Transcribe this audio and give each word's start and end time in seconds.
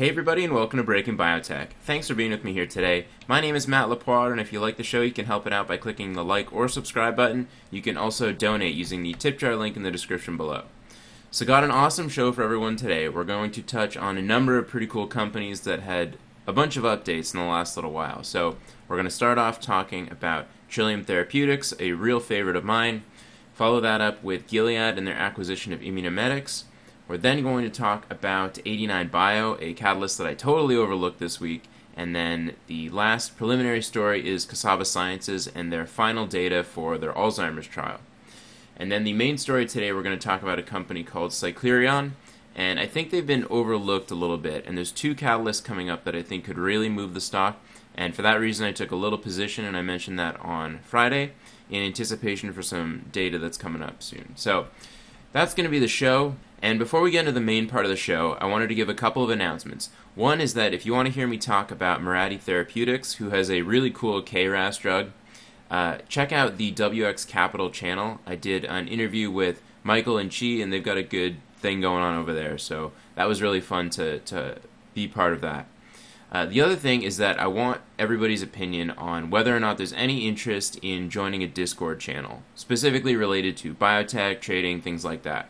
Hey 0.00 0.08
everybody 0.08 0.44
and 0.44 0.54
welcome 0.54 0.78
to 0.78 0.82
Breaking 0.82 1.18
Biotech. 1.18 1.72
Thanks 1.82 2.08
for 2.08 2.14
being 2.14 2.30
with 2.30 2.42
me 2.42 2.54
here 2.54 2.64
today. 2.64 3.04
My 3.28 3.38
name 3.38 3.54
is 3.54 3.68
Matt 3.68 3.90
Lapoire 3.90 4.32
and 4.32 4.40
if 4.40 4.50
you 4.50 4.58
like 4.58 4.78
the 4.78 4.82
show 4.82 5.02
you 5.02 5.12
can 5.12 5.26
help 5.26 5.46
it 5.46 5.52
out 5.52 5.68
by 5.68 5.76
clicking 5.76 6.14
the 6.14 6.24
like 6.24 6.50
or 6.54 6.68
subscribe 6.68 7.14
button. 7.14 7.48
You 7.70 7.82
can 7.82 7.98
also 7.98 8.32
donate 8.32 8.74
using 8.74 9.02
the 9.02 9.12
tip 9.12 9.38
jar 9.38 9.54
link 9.56 9.76
in 9.76 9.82
the 9.82 9.90
description 9.90 10.38
below. 10.38 10.62
So 11.30 11.44
got 11.44 11.64
an 11.64 11.70
awesome 11.70 12.08
show 12.08 12.32
for 12.32 12.42
everyone 12.42 12.76
today. 12.76 13.10
We're 13.10 13.24
going 13.24 13.50
to 13.50 13.60
touch 13.60 13.94
on 13.94 14.16
a 14.16 14.22
number 14.22 14.56
of 14.56 14.68
pretty 14.68 14.86
cool 14.86 15.06
companies 15.06 15.60
that 15.64 15.80
had 15.80 16.16
a 16.46 16.52
bunch 16.54 16.78
of 16.78 16.84
updates 16.84 17.34
in 17.34 17.40
the 17.40 17.46
last 17.46 17.76
little 17.76 17.92
while. 17.92 18.24
So 18.24 18.56
we're 18.88 18.96
going 18.96 19.04
to 19.04 19.10
start 19.10 19.36
off 19.36 19.60
talking 19.60 20.10
about 20.10 20.46
Trillium 20.70 21.04
Therapeutics, 21.04 21.74
a 21.78 21.92
real 21.92 22.20
favorite 22.20 22.56
of 22.56 22.64
mine. 22.64 23.02
Follow 23.52 23.80
that 23.80 24.00
up 24.00 24.24
with 24.24 24.46
Gilead 24.46 24.96
and 24.96 25.06
their 25.06 25.14
acquisition 25.14 25.74
of 25.74 25.80
Immunomedics. 25.80 26.64
We're 27.10 27.16
then 27.16 27.42
going 27.42 27.64
to 27.64 27.76
talk 27.76 28.06
about 28.08 28.60
89 28.64 29.08
Bio, 29.08 29.56
a 29.58 29.74
catalyst 29.74 30.16
that 30.18 30.28
I 30.28 30.34
totally 30.34 30.76
overlooked 30.76 31.18
this 31.18 31.40
week. 31.40 31.64
And 31.96 32.14
then 32.14 32.54
the 32.68 32.88
last 32.90 33.36
preliminary 33.36 33.82
story 33.82 34.28
is 34.28 34.44
Cassava 34.44 34.84
Sciences 34.84 35.48
and 35.48 35.72
their 35.72 35.86
final 35.86 36.24
data 36.28 36.62
for 36.62 36.98
their 36.98 37.12
Alzheimer's 37.12 37.66
trial. 37.66 37.98
And 38.76 38.92
then 38.92 39.02
the 39.02 39.12
main 39.12 39.38
story 39.38 39.66
today, 39.66 39.92
we're 39.92 40.04
going 40.04 40.16
to 40.16 40.24
talk 40.24 40.40
about 40.40 40.60
a 40.60 40.62
company 40.62 41.02
called 41.02 41.32
Cyclerion. 41.32 42.12
And 42.54 42.78
I 42.78 42.86
think 42.86 43.10
they've 43.10 43.26
been 43.26 43.48
overlooked 43.50 44.12
a 44.12 44.14
little 44.14 44.38
bit. 44.38 44.64
And 44.64 44.76
there's 44.76 44.92
two 44.92 45.16
catalysts 45.16 45.64
coming 45.64 45.90
up 45.90 46.04
that 46.04 46.14
I 46.14 46.22
think 46.22 46.44
could 46.44 46.58
really 46.58 46.88
move 46.88 47.14
the 47.14 47.20
stock. 47.20 47.58
And 47.96 48.14
for 48.14 48.22
that 48.22 48.38
reason, 48.38 48.68
I 48.68 48.70
took 48.70 48.92
a 48.92 48.96
little 48.96 49.18
position, 49.18 49.64
and 49.64 49.76
I 49.76 49.82
mentioned 49.82 50.20
that 50.20 50.38
on 50.38 50.78
Friday 50.84 51.32
in 51.68 51.82
anticipation 51.82 52.52
for 52.52 52.62
some 52.62 53.06
data 53.10 53.36
that's 53.36 53.58
coming 53.58 53.82
up 53.82 54.00
soon. 54.00 54.34
So 54.36 54.68
that's 55.32 55.54
going 55.54 55.64
to 55.64 55.70
be 55.70 55.80
the 55.80 55.88
show. 55.88 56.36
And 56.62 56.78
before 56.78 57.00
we 57.00 57.10
get 57.10 57.20
into 57.20 57.32
the 57.32 57.40
main 57.40 57.68
part 57.68 57.86
of 57.86 57.90
the 57.90 57.96
show, 57.96 58.32
I 58.40 58.46
wanted 58.46 58.68
to 58.68 58.74
give 58.74 58.88
a 58.88 58.94
couple 58.94 59.24
of 59.24 59.30
announcements. 59.30 59.88
One 60.14 60.40
is 60.40 60.54
that 60.54 60.74
if 60.74 60.84
you 60.84 60.92
want 60.92 61.06
to 61.06 61.14
hear 61.14 61.26
me 61.26 61.38
talk 61.38 61.70
about 61.70 62.02
Mirati 62.02 62.38
Therapeutics, 62.38 63.14
who 63.14 63.30
has 63.30 63.50
a 63.50 63.62
really 63.62 63.90
cool 63.90 64.22
KRAS 64.22 64.78
drug, 64.78 65.12
uh, 65.70 65.98
check 66.08 66.32
out 66.32 66.58
the 66.58 66.72
WX 66.72 67.26
Capital 67.26 67.70
channel. 67.70 68.20
I 68.26 68.34
did 68.34 68.64
an 68.66 68.88
interview 68.88 69.30
with 69.30 69.62
Michael 69.82 70.18
and 70.18 70.30
Chi, 70.30 70.60
and 70.60 70.70
they've 70.72 70.84
got 70.84 70.98
a 70.98 71.02
good 71.02 71.36
thing 71.56 71.80
going 71.80 72.02
on 72.02 72.18
over 72.18 72.34
there. 72.34 72.58
So 72.58 72.92
that 73.14 73.28
was 73.28 73.40
really 73.40 73.60
fun 73.60 73.88
to, 73.90 74.18
to 74.18 74.58
be 74.92 75.08
part 75.08 75.32
of 75.32 75.40
that. 75.40 75.66
Uh, 76.32 76.46
the 76.46 76.60
other 76.60 76.76
thing 76.76 77.02
is 77.02 77.16
that 77.16 77.40
I 77.40 77.46
want 77.46 77.80
everybody's 77.98 78.42
opinion 78.42 78.90
on 78.90 79.30
whether 79.30 79.56
or 79.56 79.60
not 79.60 79.78
there's 79.78 79.92
any 79.94 80.28
interest 80.28 80.78
in 80.82 81.10
joining 81.10 81.42
a 81.42 81.48
Discord 81.48 82.00
channel, 82.00 82.42
specifically 82.54 83.16
related 83.16 83.56
to 83.58 83.74
biotech, 83.74 84.40
trading, 84.40 84.80
things 84.80 85.04
like 85.04 85.22
that. 85.22 85.48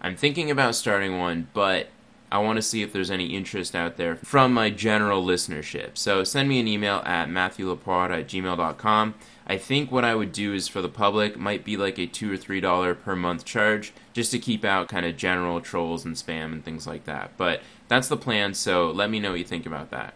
I'm 0.00 0.16
thinking 0.16 0.50
about 0.50 0.74
starting 0.74 1.18
one, 1.18 1.48
but 1.52 1.88
I 2.30 2.38
want 2.38 2.56
to 2.56 2.62
see 2.62 2.82
if 2.82 2.92
there's 2.92 3.10
any 3.10 3.34
interest 3.34 3.74
out 3.74 3.96
there 3.96 4.16
from 4.16 4.52
my 4.52 4.68
general 4.68 5.24
listenership. 5.24 5.96
So 5.96 6.24
send 6.24 6.48
me 6.48 6.60
an 6.60 6.68
email 6.68 7.02
at 7.06 7.30
matthewlapoire 7.30 8.12
at 8.12 8.28
gmail.com. 8.28 9.14
I 9.46 9.56
think 9.56 9.90
what 9.90 10.04
I 10.04 10.14
would 10.14 10.32
do 10.32 10.52
is 10.52 10.68
for 10.68 10.82
the 10.82 10.90
public 10.90 11.38
might 11.38 11.64
be 11.64 11.78
like 11.78 11.98
a 11.98 12.06
two 12.06 12.30
or 12.30 12.36
three 12.36 12.60
dollar 12.60 12.94
per 12.94 13.16
month 13.16 13.46
charge 13.46 13.94
just 14.12 14.30
to 14.32 14.38
keep 14.38 14.62
out 14.62 14.88
kind 14.88 15.06
of 15.06 15.16
general 15.16 15.62
trolls 15.62 16.04
and 16.04 16.16
spam 16.16 16.52
and 16.52 16.62
things 16.62 16.86
like 16.86 17.04
that. 17.04 17.30
But 17.38 17.62
that's 17.88 18.08
the 18.08 18.16
plan, 18.16 18.52
so 18.52 18.90
let 18.90 19.08
me 19.08 19.20
know 19.20 19.30
what 19.30 19.38
you 19.38 19.44
think 19.46 19.64
about 19.64 19.90
that. 19.90 20.12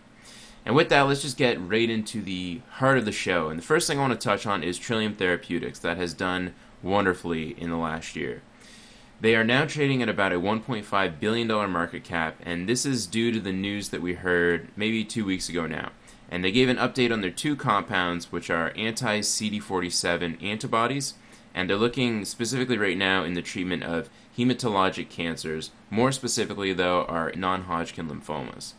And 0.67 0.77
with 0.77 0.91
that, 0.91 1.03
let's 1.03 1.23
just 1.23 1.39
get 1.39 1.61
right 1.61 1.89
into 1.89 2.21
the 2.21 2.61
heart 2.73 2.99
of 2.99 3.07
the 3.07 3.13
show. 3.13 3.49
And 3.49 3.59
the 3.59 3.65
first 3.65 3.89
thing 3.89 3.99
I 3.99 4.03
want 4.03 4.13
to 4.13 4.25
touch 4.25 4.47
on 4.47 4.63
is 4.63 4.79
Trillium 4.79 5.15
Therapeutics 5.15 5.79
that 5.81 5.97
has 5.97 6.15
done 6.15 6.55
wonderfully 6.83 7.57
in 7.59 7.71
the 7.71 7.77
last 7.77 8.15
year. 8.15 8.43
They 9.23 9.37
are 9.37 9.45
now 9.45 9.67
trading 9.67 10.03
at 10.03 10.09
about 10.09 10.33
a 10.33 10.41
$1.5 10.41 11.21
billion 11.21 11.71
market 11.71 12.03
cap, 12.03 12.41
and 12.43 12.69
this 12.69 12.85
is 12.85 13.07
due 13.07 13.31
to 13.31 13.39
the 13.39 13.53
news 13.53 13.91
that 13.91 14.03
we 14.03 14.15
heard 14.15 14.67
maybe 14.75 15.05
two 15.05 15.25
weeks 15.25 15.49
ago 15.49 15.65
now. 15.65 15.93
And 16.29 16.43
they 16.43 16.51
gave 16.51 16.69
an 16.69 16.77
update 16.77 17.13
on 17.13 17.21
their 17.21 17.31
two 17.31 17.55
compounds, 17.55 18.33
which 18.33 18.51
are 18.51 18.73
anti 18.75 19.21
CD47 19.21 20.43
antibodies, 20.43 21.15
and 21.55 21.71
they're 21.71 21.77
looking 21.77 22.25
specifically 22.25 22.77
right 22.77 22.99
now 22.99 23.23
in 23.23 23.35
the 23.35 23.43
treatment 23.43 23.85
of 23.85 24.11
hematologic 24.37 25.09
cancers. 25.09 25.71
More 25.89 26.11
specifically, 26.11 26.73
though, 26.73 27.05
are 27.05 27.31
non 27.37 27.63
Hodgkin 27.63 28.09
lymphomas. 28.09 28.73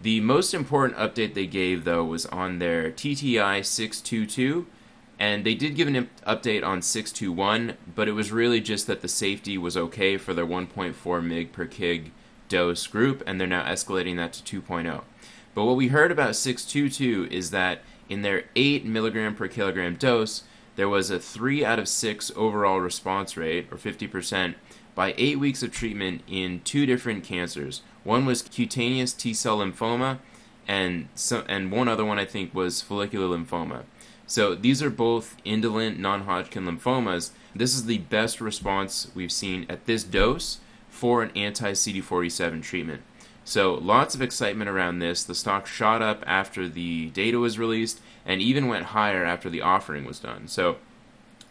The 0.00 0.20
most 0.20 0.54
important 0.54 1.00
update 1.00 1.34
they 1.34 1.48
gave, 1.48 1.82
though, 1.82 2.04
was 2.04 2.26
on 2.26 2.60
their 2.60 2.92
TTI 2.92 3.64
622 3.64 4.68
and 5.18 5.44
they 5.44 5.54
did 5.54 5.74
give 5.74 5.88
an 5.88 6.08
update 6.26 6.64
on 6.64 6.80
621, 6.80 7.76
but 7.94 8.08
it 8.08 8.12
was 8.12 8.30
really 8.30 8.60
just 8.60 8.86
that 8.86 9.00
the 9.02 9.08
safety 9.08 9.58
was 9.58 9.76
okay 9.76 10.16
for 10.16 10.32
their 10.32 10.46
1.4 10.46 10.94
mg 10.94 11.52
per 11.52 11.66
kg 11.66 12.10
dose 12.48 12.86
group, 12.86 13.22
and 13.26 13.40
they're 13.40 13.48
now 13.48 13.64
escalating 13.64 14.16
that 14.16 14.32
to 14.32 14.62
2.0. 14.62 15.02
But 15.54 15.64
what 15.64 15.76
we 15.76 15.88
heard 15.88 16.12
about 16.12 16.36
622 16.36 17.28
is 17.34 17.50
that 17.50 17.82
in 18.08 18.22
their 18.22 18.44
8 18.54 18.84
milligram 18.84 19.34
per 19.34 19.48
kilogram 19.48 19.96
dose, 19.96 20.44
there 20.76 20.88
was 20.88 21.10
a 21.10 21.18
3 21.18 21.64
out 21.64 21.80
of 21.80 21.88
6 21.88 22.30
overall 22.36 22.80
response 22.80 23.36
rate, 23.36 23.66
or 23.72 23.76
50%, 23.76 24.54
by 24.94 25.14
8 25.18 25.38
weeks 25.40 25.62
of 25.62 25.72
treatment 25.72 26.22
in 26.28 26.60
two 26.60 26.86
different 26.86 27.24
cancers. 27.24 27.82
One 28.04 28.24
was 28.24 28.42
cutaneous 28.42 29.12
T 29.12 29.34
cell 29.34 29.58
lymphoma, 29.58 30.18
and, 30.68 31.08
so, 31.14 31.44
and 31.48 31.72
one 31.72 31.88
other 31.88 32.04
one 32.04 32.18
I 32.18 32.24
think 32.24 32.54
was 32.54 32.82
follicular 32.82 33.36
lymphoma. 33.36 33.82
So 34.28 34.54
these 34.54 34.82
are 34.82 34.90
both 34.90 35.36
indolent 35.44 35.98
non 35.98 36.24
Hodgkin 36.24 36.66
lymphomas. 36.66 37.30
This 37.56 37.74
is 37.74 37.86
the 37.86 37.98
best 37.98 38.40
response 38.40 39.10
we've 39.14 39.32
seen 39.32 39.64
at 39.70 39.86
this 39.86 40.04
dose 40.04 40.58
for 40.90 41.22
an 41.22 41.32
anti 41.34 41.72
CD47 41.72 42.62
treatment. 42.62 43.02
So 43.44 43.74
lots 43.74 44.14
of 44.14 44.20
excitement 44.20 44.68
around 44.68 44.98
this. 44.98 45.24
The 45.24 45.34
stock 45.34 45.66
shot 45.66 46.02
up 46.02 46.22
after 46.26 46.68
the 46.68 47.08
data 47.08 47.38
was 47.38 47.58
released 47.58 48.00
and 48.26 48.42
even 48.42 48.68
went 48.68 48.86
higher 48.86 49.24
after 49.24 49.48
the 49.48 49.62
offering 49.62 50.04
was 50.04 50.18
done. 50.18 50.46
So 50.46 50.76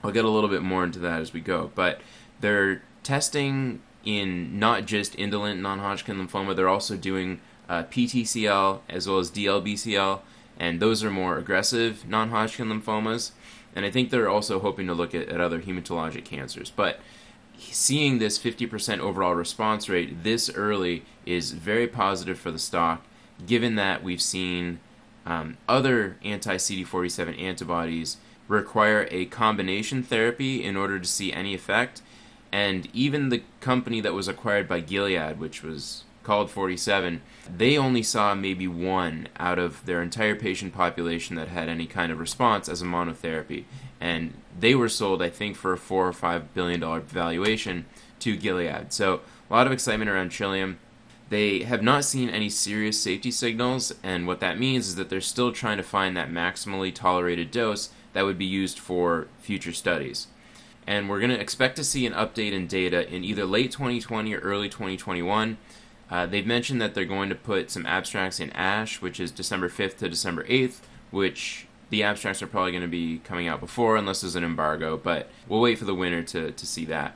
I'll 0.04 0.12
get 0.12 0.24
a 0.24 0.30
little 0.30 0.50
bit 0.50 0.62
more 0.62 0.84
into 0.84 1.00
that 1.00 1.20
as 1.20 1.34
we 1.34 1.42
go. 1.42 1.72
But 1.74 2.00
they're 2.42 2.84
testing 3.02 3.82
in 4.06 4.60
not 4.60 4.86
just 4.86 5.18
indolent 5.18 5.60
non 5.60 5.80
Hodgkin 5.80 6.18
lymphoma, 6.18 6.56
they're 6.56 6.70
also 6.70 6.96
doing 6.96 7.42
uh, 7.68 7.84
PTCL 7.86 8.82
as 8.88 9.08
well 9.08 9.18
as 9.18 9.32
DLBCL 9.32 10.20
and 10.60 10.80
those 10.80 11.04
are 11.04 11.12
more 11.12 11.38
aggressive 11.38 12.08
non-Hodgkin 12.08 12.68
lymphomas. 12.68 13.32
And 13.76 13.86
I 13.86 13.92
think 13.92 14.10
they're 14.10 14.30
also 14.30 14.60
hoping 14.60 14.88
to 14.88 14.94
look 14.94 15.14
at, 15.14 15.30
at 15.30 15.40
other 15.40 15.62
hematologic 15.62 16.26
cancers. 16.26 16.72
But 16.72 17.00
seeing 17.60 18.18
this 18.18 18.40
50% 18.40 19.00
overall 19.00 19.36
response 19.36 19.90
rate 19.90 20.24
this 20.24 20.50
early 20.56 21.04
is 21.26 21.52
very 21.52 21.88
positive 21.88 22.40
for 22.40 22.52
the 22.52 22.60
stock, 22.60 23.04
given 23.46 23.76
that 23.76 24.04
we've 24.04 24.22
seen 24.22 24.80
um, 25.26 25.58
other 25.68 26.18
anti 26.24 26.56
CD47 26.56 27.40
antibodies 27.40 28.18
require 28.48 29.08
a 29.12 29.26
combination 29.26 30.02
therapy 30.02 30.64
in 30.64 30.78
order 30.78 31.00
to 31.00 31.08
see 31.08 31.34
any 31.34 31.54
effect. 31.54 32.02
And 32.52 32.88
even 32.94 33.30
the 33.30 33.44
company 33.60 34.00
that 34.02 34.14
was 34.14 34.28
acquired 34.28 34.68
by 34.68 34.80
Gilead, 34.80 35.38
which 35.38 35.64
was 35.64 36.06
called 36.28 36.52
47, 36.52 37.22
they 37.56 37.78
only 37.78 38.04
saw 38.04 38.36
maybe 38.36 38.68
one 38.68 39.30
out 39.40 39.58
of 39.58 39.86
their 39.86 40.02
entire 40.02 40.36
patient 40.36 40.74
population 40.74 41.38
that 41.38 41.48
had 41.48 41.70
any 41.70 41.88
kind 41.88 42.12
of 42.12 42.20
response 42.20 42.68
as 42.68 42.82
a 42.82 42.86
monotherapy. 42.86 43.64
And 44.02 44.34
they 44.60 44.76
were 44.76 44.90
sold, 44.90 45.22
I 45.22 45.30
think, 45.30 45.56
for 45.56 45.72
a 45.72 45.78
four 45.78 46.06
or 46.06 46.12
five 46.12 46.54
billion 46.54 46.82
dollar 46.82 47.00
valuation 47.00 47.86
to 48.20 48.36
Gilead. 48.36 48.92
So 48.92 49.22
a 49.50 49.54
lot 49.54 49.68
of 49.68 49.74
excitement 49.74 50.10
around 50.10 50.30
Trillium. 50.30 50.80
They 51.30 51.64
have 51.64 51.82
not 51.82 52.04
seen 52.04 52.30
any 52.30 52.50
serious 52.50 53.00
safety 53.00 53.32
signals, 53.32 53.94
and 54.04 54.28
what 54.28 54.42
that 54.42 54.60
means 54.60 54.88
is 54.88 54.96
that 54.96 55.10
they're 55.10 55.22
still 55.22 55.54
trying 55.54 55.78
to 55.78 55.84
find 55.84 56.16
that 56.16 56.30
maximally 56.30 56.94
tolerated 56.94 57.52
dose 57.52 57.90
that 58.12 58.26
would 58.26 58.38
be 58.38 58.46
used 58.46 58.80
for 58.80 59.28
future 59.40 59.74
studies. 59.74 60.28
And 60.86 61.10
we're 61.10 61.20
going 61.20 61.32
to 61.32 61.40
expect 61.40 61.76
to 61.78 61.84
see 61.84 62.06
an 62.06 62.14
update 62.14 62.54
in 62.54 62.68
data 62.68 63.14
in 63.14 63.26
either 63.26 63.46
late 63.46 63.72
2020 63.72 64.34
or 64.34 64.40
early 64.40 64.70
2021. 64.70 65.58
Uh, 66.10 66.26
they've 66.26 66.48
mentioned 66.48 66.82
that 66.82 66.96
they're 66.96 67.06
going 67.06 67.30
to 67.30 67.36
put 67.36 67.70
some 67.70 67.86
abstracts 67.86 68.40
in 68.40 68.50
ASH, 68.52 69.02
which 69.02 69.20
is 69.20 69.32
December 69.32 69.70
5th 69.70 69.98
to 69.98 70.10
December 70.10 70.44
8th, 70.46 70.80
which 71.12 71.68
the 71.90 72.04
abstracts 72.04 72.42
are 72.42 72.48
probably 72.48 72.72
going 72.72 72.82
to 72.82 72.88
be 72.88 73.20
coming 73.20 73.48
out 73.48 73.60
before, 73.60 73.96
unless 73.96 74.22
there's 74.22 74.36
an 74.36 74.44
embargo, 74.44 74.98
but 74.98 75.30
we'll 75.48 75.62
wait 75.62 75.78
for 75.78 75.86
the 75.86 75.96
winter 75.96 76.24
to, 76.24 76.52
to 76.52 76.66
see 76.66 76.86
that. 76.86 77.16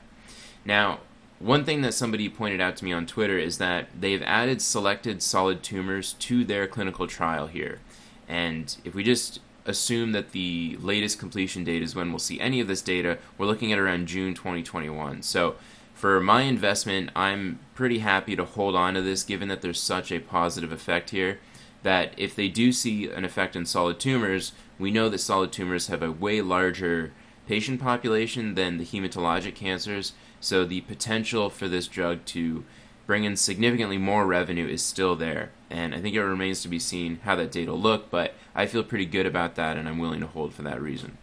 Now, 0.64 1.00
one 1.38 1.64
thing 1.64 1.82
that 1.82 1.94
somebody 1.94 2.28
pointed 2.28 2.60
out 2.60 2.76
to 2.76 2.84
me 2.84 2.92
on 2.92 3.06
Twitter 3.06 3.38
is 3.38 3.58
that 3.58 3.88
they've 3.98 4.22
added 4.22 4.62
selected 4.62 5.22
solid 5.22 5.62
tumors 5.62 6.12
to 6.14 6.44
their 6.44 6.66
clinical 6.66 7.06
trial 7.06 7.48
here. 7.48 7.80
And 8.28 8.74
if 8.84 8.94
we 8.94 9.02
just 9.02 9.40
assume 9.66 10.12
that 10.12 10.32
the 10.32 10.76
latest 10.80 11.18
completion 11.18 11.64
date 11.64 11.82
is 11.82 11.94
when 11.94 12.10
we'll 12.10 12.18
see 12.18 12.40
any 12.40 12.60
of 12.60 12.68
this 12.68 12.82
data, 12.82 13.18
we're 13.36 13.46
looking 13.46 13.72
at 13.72 13.78
around 13.78 14.06
June 14.06 14.34
2021. 14.34 15.22
So 15.22 15.56
for 16.02 16.18
my 16.20 16.42
investment, 16.42 17.10
I'm 17.14 17.60
pretty 17.76 18.00
happy 18.00 18.34
to 18.34 18.44
hold 18.44 18.74
on 18.74 18.94
to 18.94 19.02
this 19.02 19.22
given 19.22 19.46
that 19.46 19.62
there's 19.62 19.80
such 19.80 20.10
a 20.10 20.18
positive 20.18 20.72
effect 20.72 21.10
here. 21.10 21.38
That 21.84 22.12
if 22.16 22.34
they 22.34 22.48
do 22.48 22.72
see 22.72 23.08
an 23.08 23.24
effect 23.24 23.54
in 23.54 23.66
solid 23.66 24.00
tumors, 24.00 24.50
we 24.80 24.90
know 24.90 25.08
that 25.08 25.18
solid 25.18 25.52
tumors 25.52 25.86
have 25.86 26.02
a 26.02 26.10
way 26.10 26.42
larger 26.42 27.12
patient 27.46 27.80
population 27.80 28.56
than 28.56 28.78
the 28.78 28.84
hematologic 28.84 29.54
cancers, 29.54 30.14
so 30.40 30.64
the 30.64 30.80
potential 30.80 31.48
for 31.48 31.68
this 31.68 31.86
drug 31.86 32.24
to 32.24 32.64
bring 33.06 33.22
in 33.22 33.36
significantly 33.36 33.96
more 33.96 34.26
revenue 34.26 34.66
is 34.66 34.82
still 34.82 35.14
there. 35.14 35.52
And 35.70 35.94
I 35.94 36.00
think 36.00 36.16
it 36.16 36.24
remains 36.24 36.62
to 36.62 36.68
be 36.68 36.80
seen 36.80 37.20
how 37.22 37.36
that 37.36 37.52
data 37.52 37.70
will 37.70 37.80
look, 37.80 38.10
but 38.10 38.34
I 38.56 38.66
feel 38.66 38.82
pretty 38.82 39.06
good 39.06 39.24
about 39.24 39.54
that 39.54 39.76
and 39.76 39.88
I'm 39.88 40.00
willing 40.00 40.20
to 40.20 40.26
hold 40.26 40.52
for 40.52 40.62
that 40.62 40.82
reason. 40.82 41.16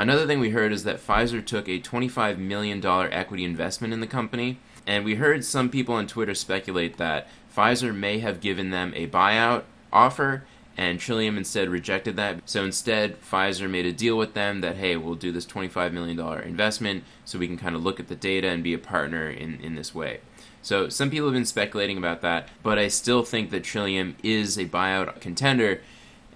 Another 0.00 0.26
thing 0.26 0.40
we 0.40 0.48
heard 0.48 0.72
is 0.72 0.84
that 0.84 1.06
Pfizer 1.06 1.44
took 1.44 1.68
a 1.68 1.78
$25 1.78 2.38
million 2.38 2.82
equity 2.82 3.44
investment 3.44 3.92
in 3.92 4.00
the 4.00 4.06
company, 4.06 4.58
and 4.86 5.04
we 5.04 5.16
heard 5.16 5.44
some 5.44 5.68
people 5.68 5.94
on 5.94 6.06
Twitter 6.06 6.34
speculate 6.34 6.96
that 6.96 7.28
Pfizer 7.54 7.94
may 7.94 8.20
have 8.20 8.40
given 8.40 8.70
them 8.70 8.94
a 8.96 9.08
buyout 9.08 9.64
offer 9.92 10.44
and 10.74 10.98
Trillium 10.98 11.36
instead 11.36 11.68
rejected 11.68 12.16
that. 12.16 12.40
So 12.48 12.64
instead, 12.64 13.20
Pfizer 13.20 13.68
made 13.68 13.84
a 13.84 13.92
deal 13.92 14.16
with 14.16 14.32
them 14.32 14.62
that, 14.62 14.76
hey, 14.76 14.96
we'll 14.96 15.16
do 15.16 15.32
this 15.32 15.44
$25 15.44 15.92
million 15.92 16.18
investment 16.44 17.04
so 17.26 17.38
we 17.38 17.46
can 17.46 17.58
kind 17.58 17.76
of 17.76 17.84
look 17.84 18.00
at 18.00 18.08
the 18.08 18.16
data 18.16 18.48
and 18.48 18.64
be 18.64 18.72
a 18.72 18.78
partner 18.78 19.28
in, 19.28 19.60
in 19.60 19.74
this 19.74 19.94
way. 19.94 20.20
So 20.62 20.88
some 20.88 21.10
people 21.10 21.26
have 21.26 21.34
been 21.34 21.44
speculating 21.44 21.98
about 21.98 22.22
that, 22.22 22.48
but 22.62 22.78
I 22.78 22.88
still 22.88 23.22
think 23.22 23.50
that 23.50 23.64
Trillium 23.64 24.16
is 24.22 24.56
a 24.56 24.64
buyout 24.64 25.20
contender 25.20 25.82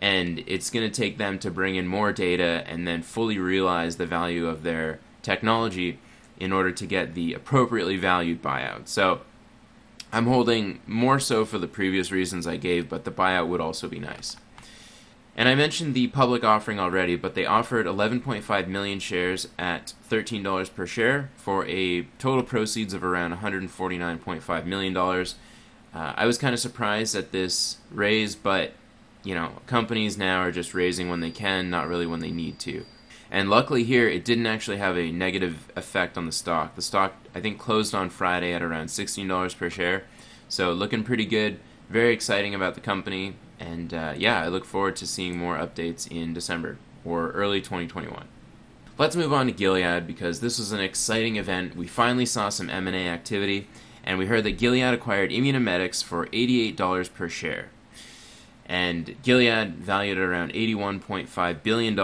and 0.04 0.44
it's 0.46 0.68
going 0.68 0.86
to 0.86 0.94
take 0.94 1.16
them 1.16 1.38
to 1.38 1.50
bring 1.50 1.76
in 1.76 1.86
more 1.86 2.12
data 2.12 2.62
and 2.66 2.86
then 2.86 3.00
fully 3.00 3.38
realize 3.38 3.96
the 3.96 4.04
value 4.04 4.46
of 4.46 4.62
their 4.62 4.98
technology 5.22 5.98
in 6.38 6.52
order 6.52 6.70
to 6.70 6.84
get 6.84 7.14
the 7.14 7.32
appropriately 7.32 7.96
valued 7.96 8.42
buyout. 8.42 8.86
So 8.86 9.22
I'm 10.12 10.26
holding 10.26 10.80
more 10.86 11.18
so 11.18 11.46
for 11.46 11.56
the 11.56 11.66
previous 11.66 12.12
reasons 12.12 12.46
I 12.46 12.58
gave, 12.58 12.86
but 12.86 13.04
the 13.04 13.10
buyout 13.10 13.48
would 13.48 13.62
also 13.62 13.88
be 13.88 13.98
nice. 13.98 14.36
And 15.38 15.48
I 15.48 15.54
mentioned 15.54 15.94
the 15.94 16.08
public 16.08 16.44
offering 16.44 16.78
already, 16.78 17.16
but 17.16 17.34
they 17.34 17.46
offered 17.46 17.86
11.5 17.86 18.68
million 18.68 19.00
shares 19.00 19.48
at 19.58 19.94
$13 20.10 20.74
per 20.74 20.86
share 20.86 21.30
for 21.34 21.64
a 21.64 22.02
total 22.18 22.42
proceeds 22.42 22.92
of 22.92 23.02
around 23.02 23.38
$149.5 23.38 24.66
million. 24.66 24.94
Uh, 24.94 25.24
I 25.94 26.26
was 26.26 26.36
kind 26.36 26.52
of 26.52 26.60
surprised 26.60 27.16
at 27.16 27.32
this 27.32 27.78
raise, 27.90 28.36
but 28.36 28.74
you 29.24 29.34
know, 29.34 29.52
companies 29.66 30.16
now 30.16 30.40
are 30.40 30.52
just 30.52 30.74
raising 30.74 31.08
when 31.08 31.20
they 31.20 31.30
can, 31.30 31.70
not 31.70 31.88
really 31.88 32.06
when 32.06 32.20
they 32.20 32.30
need 32.30 32.58
to. 32.60 32.84
And 33.30 33.50
luckily 33.50 33.82
here, 33.82 34.08
it 34.08 34.24
didn't 34.24 34.46
actually 34.46 34.76
have 34.76 34.96
a 34.96 35.10
negative 35.10 35.72
effect 35.74 36.16
on 36.16 36.26
the 36.26 36.32
stock. 36.32 36.76
The 36.76 36.82
stock, 36.82 37.14
I 37.34 37.40
think, 37.40 37.58
closed 37.58 37.94
on 37.94 38.10
Friday 38.10 38.52
at 38.52 38.62
around 38.62 38.86
$16 38.86 39.56
per 39.56 39.70
share. 39.70 40.04
So 40.48 40.72
looking 40.72 41.02
pretty 41.02 41.24
good. 41.24 41.58
Very 41.88 42.12
exciting 42.12 42.54
about 42.54 42.74
the 42.74 42.80
company. 42.80 43.34
And 43.58 43.92
uh, 43.92 44.14
yeah, 44.16 44.42
I 44.42 44.48
look 44.48 44.64
forward 44.64 44.96
to 44.96 45.06
seeing 45.06 45.36
more 45.36 45.56
updates 45.56 46.08
in 46.08 46.34
December 46.34 46.78
or 47.04 47.30
early 47.30 47.60
2021. 47.60 48.28
Let's 48.96 49.16
move 49.16 49.32
on 49.32 49.46
to 49.46 49.52
Gilead 49.52 50.06
because 50.06 50.38
this 50.38 50.58
was 50.58 50.70
an 50.70 50.80
exciting 50.80 51.36
event. 51.36 51.74
We 51.74 51.88
finally 51.88 52.26
saw 52.26 52.48
some 52.48 52.70
M&A 52.70 53.08
activity, 53.08 53.66
and 54.04 54.18
we 54.18 54.26
heard 54.26 54.44
that 54.44 54.58
Gilead 54.58 54.94
acquired 54.94 55.30
Immunomedics 55.30 56.04
for 56.04 56.26
$88 56.26 57.12
per 57.12 57.28
share. 57.28 57.70
And 58.66 59.16
Gilead 59.22 59.74
valued 59.74 60.18
at 60.18 60.24
around 60.24 60.52
$81.5 60.52 61.62
billion 61.62 61.96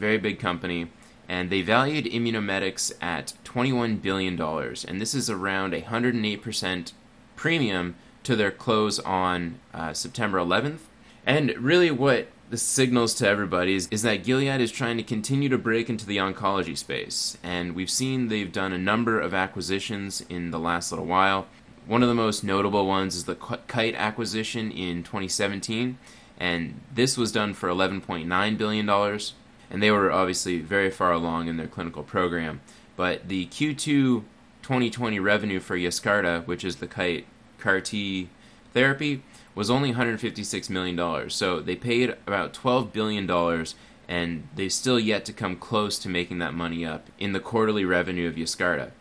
very 0.00 0.18
big 0.18 0.40
company, 0.40 0.90
and 1.28 1.50
they 1.50 1.62
valued 1.62 2.06
Immunomedics 2.06 2.92
at 3.00 3.34
$21 3.44 4.02
billion, 4.02 4.40
and 4.40 5.00
this 5.00 5.14
is 5.14 5.30
around 5.30 5.74
a 5.74 5.82
108% 5.82 6.92
premium 7.36 7.94
to 8.24 8.34
their 8.34 8.50
close 8.50 8.98
on 9.00 9.60
uh, 9.72 9.92
September 9.92 10.38
11th. 10.38 10.80
And 11.24 11.50
really, 11.58 11.90
what 11.90 12.28
this 12.48 12.62
signals 12.62 13.14
to 13.14 13.28
everybody 13.28 13.74
is, 13.74 13.86
is 13.92 14.02
that 14.02 14.24
Gilead 14.24 14.60
is 14.60 14.72
trying 14.72 14.96
to 14.96 15.04
continue 15.04 15.48
to 15.48 15.58
break 15.58 15.88
into 15.88 16.06
the 16.06 16.16
oncology 16.16 16.76
space, 16.76 17.36
and 17.42 17.74
we've 17.74 17.90
seen 17.90 18.28
they've 18.28 18.50
done 18.50 18.72
a 18.72 18.78
number 18.78 19.20
of 19.20 19.34
acquisitions 19.34 20.22
in 20.28 20.50
the 20.50 20.58
last 20.58 20.90
little 20.90 21.06
while. 21.06 21.46
One 21.90 22.04
of 22.04 22.08
the 22.08 22.14
most 22.14 22.44
notable 22.44 22.86
ones 22.86 23.16
is 23.16 23.24
the 23.24 23.34
Kite 23.34 23.96
acquisition 23.96 24.70
in 24.70 25.02
2017, 25.02 25.98
and 26.38 26.80
this 26.94 27.16
was 27.16 27.32
done 27.32 27.52
for 27.52 27.68
$11.9 27.68 28.56
billion 28.56 28.88
and 28.88 29.82
they 29.82 29.90
were 29.90 30.12
obviously 30.12 30.60
very 30.60 30.92
far 30.92 31.10
along 31.10 31.48
in 31.48 31.56
their 31.56 31.66
clinical 31.66 32.04
program. 32.04 32.60
But 32.94 33.26
the 33.26 33.46
Q2 33.46 34.22
2020 34.62 35.18
revenue 35.18 35.58
for 35.58 35.76
Yescarta, 35.76 36.46
which 36.46 36.64
is 36.64 36.76
the 36.76 36.86
kite 36.86 37.26
CAR 37.58 37.80
T 37.80 38.28
therapy, 38.72 39.24
was 39.56 39.68
only 39.68 39.92
$156 39.92 40.70
million. 40.70 41.28
So 41.28 41.58
they 41.58 41.74
paid 41.74 42.10
about 42.24 42.54
$12 42.54 42.92
billion, 42.92 43.66
and 44.06 44.46
they've 44.54 44.72
still 44.72 45.00
yet 45.00 45.24
to 45.24 45.32
come 45.32 45.56
close 45.56 45.98
to 45.98 46.08
making 46.08 46.38
that 46.38 46.54
money 46.54 46.86
up 46.86 47.08
in 47.18 47.32
the 47.32 47.40
quarterly 47.40 47.84
revenue 47.84 48.28
of 48.28 48.36
Yescarta. 48.36 48.92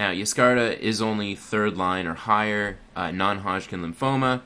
Now, 0.00 0.12
Yescarta 0.12 0.78
is 0.78 1.02
only 1.02 1.34
third 1.34 1.76
line 1.76 2.06
or 2.06 2.14
higher 2.14 2.78
uh, 2.96 3.10
non 3.10 3.40
Hodgkin 3.40 3.82
lymphoma, 3.82 4.40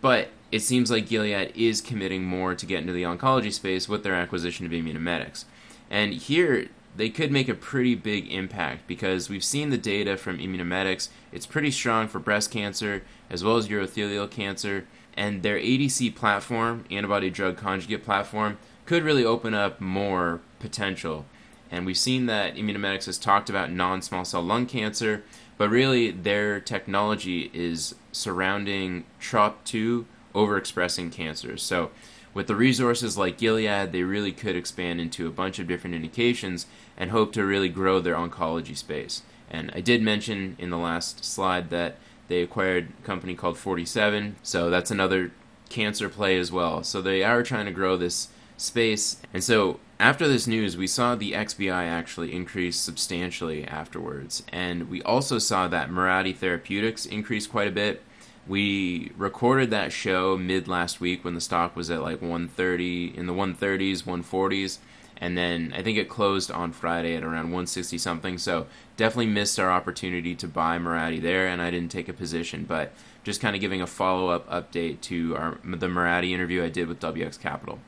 but 0.00 0.30
it 0.50 0.60
seems 0.60 0.90
like 0.90 1.06
Gilead 1.06 1.52
is 1.54 1.82
committing 1.82 2.24
more 2.24 2.54
to 2.54 2.64
get 2.64 2.80
into 2.80 2.94
the 2.94 3.02
oncology 3.02 3.52
space 3.52 3.90
with 3.90 4.04
their 4.04 4.14
acquisition 4.14 4.64
of 4.64 4.72
Immunomedics. 4.72 5.44
And 5.90 6.14
here, 6.14 6.68
they 6.96 7.10
could 7.10 7.30
make 7.30 7.50
a 7.50 7.54
pretty 7.54 7.94
big 7.94 8.32
impact 8.32 8.86
because 8.86 9.28
we've 9.28 9.44
seen 9.44 9.68
the 9.68 9.76
data 9.76 10.16
from 10.16 10.38
Immunomedics. 10.38 11.10
It's 11.30 11.44
pretty 11.44 11.72
strong 11.72 12.08
for 12.08 12.18
breast 12.18 12.50
cancer 12.50 13.02
as 13.28 13.44
well 13.44 13.58
as 13.58 13.68
urothelial 13.68 14.30
cancer. 14.30 14.86
And 15.14 15.42
their 15.42 15.58
ADC 15.58 16.14
platform, 16.14 16.86
antibody 16.90 17.28
drug 17.28 17.58
conjugate 17.58 18.02
platform, 18.02 18.56
could 18.86 19.02
really 19.02 19.26
open 19.26 19.52
up 19.52 19.78
more 19.78 20.40
potential. 20.58 21.26
And 21.70 21.84
we've 21.86 21.98
seen 21.98 22.26
that 22.26 22.54
Immunomedics 22.54 23.06
has 23.06 23.18
talked 23.18 23.50
about 23.50 23.70
non 23.70 24.02
small 24.02 24.24
cell 24.24 24.42
lung 24.42 24.66
cancer, 24.66 25.22
but 25.58 25.68
really 25.68 26.10
their 26.10 26.60
technology 26.60 27.50
is 27.52 27.94
surrounding 28.12 29.04
TROP2 29.20 30.04
overexpressing 30.34 31.12
cancers. 31.12 31.62
So, 31.62 31.90
with 32.34 32.48
the 32.48 32.54
resources 32.54 33.16
like 33.16 33.38
Gilead, 33.38 33.92
they 33.92 34.02
really 34.02 34.32
could 34.32 34.56
expand 34.56 35.00
into 35.00 35.26
a 35.26 35.30
bunch 35.30 35.58
of 35.58 35.66
different 35.66 35.96
indications 35.96 36.66
and 36.96 37.10
hope 37.10 37.32
to 37.32 37.46
really 37.46 37.70
grow 37.70 37.98
their 37.98 38.14
oncology 38.14 38.76
space. 38.76 39.22
And 39.50 39.70
I 39.74 39.80
did 39.80 40.02
mention 40.02 40.54
in 40.58 40.68
the 40.68 40.76
last 40.76 41.24
slide 41.24 41.70
that 41.70 41.96
they 42.28 42.42
acquired 42.42 42.88
a 42.98 43.06
company 43.06 43.34
called 43.34 43.56
47, 43.56 44.36
so 44.42 44.68
that's 44.68 44.90
another 44.90 45.32
cancer 45.70 46.08
play 46.08 46.38
as 46.38 46.52
well. 46.52 46.82
So 46.82 47.00
they 47.00 47.22
are 47.22 47.42
trying 47.42 47.66
to 47.66 47.72
grow 47.72 47.96
this 47.96 48.28
space. 48.56 49.16
And 49.32 49.42
so 49.42 49.80
after 49.98 50.28
this 50.28 50.46
news, 50.46 50.76
we 50.76 50.86
saw 50.86 51.14
the 51.14 51.32
XBI 51.32 51.70
actually 51.70 52.34
increase 52.34 52.78
substantially 52.78 53.64
afterwards. 53.64 54.42
And 54.52 54.90
we 54.90 55.02
also 55.02 55.38
saw 55.38 55.68
that 55.68 55.90
Mirati 55.90 56.34
Therapeutics 56.34 57.06
increase 57.06 57.46
quite 57.46 57.68
a 57.68 57.72
bit 57.72 58.02
we 58.46 59.10
recorded 59.16 59.70
that 59.70 59.92
show 59.92 60.36
mid 60.36 60.68
last 60.68 61.00
week 61.00 61.24
when 61.24 61.34
the 61.34 61.40
stock 61.40 61.74
was 61.74 61.90
at 61.90 62.02
like 62.02 62.20
130 62.22 63.16
in 63.16 63.26
the 63.26 63.32
130s 63.32 64.04
140s 64.04 64.78
and 65.18 65.36
then 65.36 65.72
i 65.76 65.82
think 65.82 65.98
it 65.98 66.08
closed 66.08 66.50
on 66.50 66.72
friday 66.72 67.16
at 67.16 67.24
around 67.24 67.46
160 67.46 67.98
something 67.98 68.38
so 68.38 68.66
definitely 68.96 69.26
missed 69.26 69.58
our 69.58 69.70
opportunity 69.70 70.34
to 70.34 70.46
buy 70.46 70.78
Mirati 70.78 71.20
there 71.20 71.48
and 71.48 71.60
i 71.60 71.70
didn't 71.70 71.90
take 71.90 72.08
a 72.08 72.12
position 72.12 72.64
but 72.64 72.92
just 73.24 73.40
kind 73.40 73.56
of 73.56 73.60
giving 73.60 73.82
a 73.82 73.86
follow-up 73.86 74.48
update 74.48 75.00
to 75.00 75.36
our, 75.36 75.58
the 75.64 75.88
Mirati 75.88 76.30
interview 76.30 76.62
i 76.62 76.68
did 76.68 76.86
with 76.86 77.00
wx 77.00 77.40
capital 77.40 77.80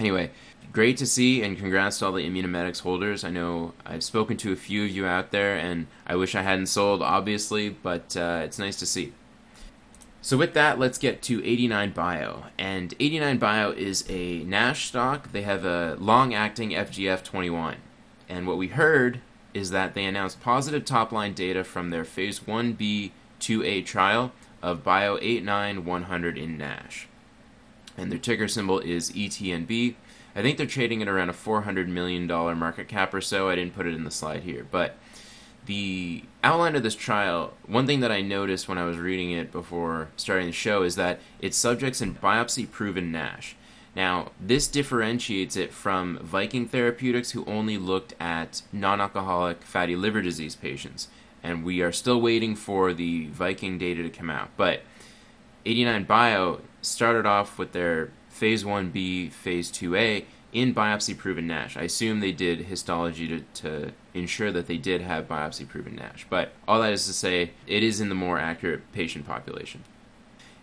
anyway 0.00 0.30
great 0.72 0.96
to 0.96 1.06
see 1.06 1.42
and 1.42 1.58
congrats 1.58 1.98
to 1.98 2.06
all 2.06 2.12
the 2.12 2.28
immunomedics 2.28 2.80
holders 2.80 3.22
i 3.22 3.30
know 3.30 3.72
i've 3.86 4.02
spoken 4.02 4.36
to 4.36 4.52
a 4.52 4.56
few 4.56 4.84
of 4.84 4.90
you 4.90 5.06
out 5.06 5.30
there 5.30 5.56
and 5.56 5.86
i 6.06 6.16
wish 6.16 6.34
i 6.34 6.42
hadn't 6.42 6.66
sold 6.66 7.02
obviously 7.02 7.68
but 7.68 8.16
uh, 8.16 8.40
it's 8.44 8.58
nice 8.58 8.76
to 8.76 8.86
see 8.86 9.12
so 10.22 10.36
with 10.36 10.52
that, 10.52 10.78
let's 10.78 10.98
get 10.98 11.22
to 11.22 11.42
89 11.44 11.92
Bio. 11.92 12.44
And 12.58 12.94
89 13.00 13.38
Bio 13.38 13.70
is 13.70 14.04
a 14.08 14.44
NASH 14.44 14.88
stock. 14.88 15.32
They 15.32 15.42
have 15.42 15.64
a 15.64 15.96
long-acting 15.98 16.70
FGF21. 16.70 17.76
And 18.28 18.46
what 18.46 18.58
we 18.58 18.68
heard 18.68 19.20
is 19.54 19.70
that 19.70 19.94
they 19.94 20.04
announced 20.04 20.40
positive 20.42 20.84
top-line 20.84 21.32
data 21.32 21.64
from 21.64 21.90
their 21.90 22.04
phase 22.04 22.40
1b 22.40 23.10
2a 23.40 23.86
trial 23.86 24.32
of 24.62 24.84
Bio 24.84 25.18
89100 25.20 26.36
in 26.36 26.58
NASH. 26.58 27.08
And 28.00 28.10
their 28.10 28.18
ticker 28.18 28.48
symbol 28.48 28.78
is 28.78 29.12
ETNB. 29.12 29.94
I 30.34 30.42
think 30.42 30.56
they're 30.56 30.66
trading 30.66 31.02
at 31.02 31.08
around 31.08 31.28
a 31.28 31.34
$400 31.34 31.86
million 31.88 32.26
market 32.26 32.88
cap 32.88 33.12
or 33.12 33.20
so. 33.20 33.50
I 33.50 33.56
didn't 33.56 33.74
put 33.74 33.86
it 33.86 33.94
in 33.94 34.04
the 34.04 34.10
slide 34.10 34.42
here, 34.42 34.66
but 34.70 34.96
the 35.66 36.24
outline 36.42 36.76
of 36.76 36.82
this 36.82 36.94
trial, 36.94 37.52
one 37.66 37.86
thing 37.86 38.00
that 38.00 38.10
I 38.10 38.22
noticed 38.22 38.68
when 38.68 38.78
I 38.78 38.84
was 38.84 38.96
reading 38.96 39.32
it 39.32 39.52
before 39.52 40.08
starting 40.16 40.46
the 40.46 40.52
show 40.52 40.82
is 40.82 40.96
that 40.96 41.20
it's 41.40 41.58
subjects 41.58 42.00
in 42.00 42.14
biopsy 42.14 42.70
proven 42.70 43.12
NASH. 43.12 43.54
Now, 43.94 44.30
this 44.40 44.66
differentiates 44.66 45.56
it 45.56 45.72
from 45.72 46.18
Viking 46.22 46.66
Therapeutics, 46.66 47.32
who 47.32 47.44
only 47.44 47.76
looked 47.76 48.14
at 48.18 48.62
non 48.72 49.00
alcoholic 49.00 49.62
fatty 49.62 49.96
liver 49.96 50.22
disease 50.22 50.54
patients. 50.56 51.08
And 51.42 51.64
we 51.64 51.82
are 51.82 51.92
still 51.92 52.20
waiting 52.20 52.54
for 52.54 52.94
the 52.94 53.26
Viking 53.26 53.78
data 53.78 54.02
to 54.02 54.10
come 54.10 54.30
out. 54.30 54.50
But 54.56 54.82
89 55.66 56.04
Bio 56.04 56.60
started 56.82 57.26
off 57.26 57.58
with 57.58 57.72
their 57.72 58.10
phase 58.28 58.64
1b, 58.64 59.32
phase 59.32 59.70
2a 59.70 60.24
in 60.52 60.74
biopsy 60.74 61.16
proven 61.16 61.46
NASH. 61.46 61.76
I 61.76 61.82
assume 61.82 62.20
they 62.20 62.32
did 62.32 62.62
histology 62.62 63.28
to, 63.28 63.40
to 63.62 63.92
ensure 64.14 64.50
that 64.50 64.66
they 64.66 64.76
did 64.76 65.00
have 65.00 65.28
biopsy 65.28 65.68
proven 65.68 65.96
NASH. 65.96 66.26
But 66.28 66.52
all 66.66 66.80
that 66.80 66.92
is 66.92 67.06
to 67.06 67.12
say, 67.12 67.52
it 67.66 67.82
is 67.82 68.00
in 68.00 68.08
the 68.08 68.14
more 68.14 68.38
accurate 68.38 68.90
patient 68.92 69.26
population. 69.26 69.84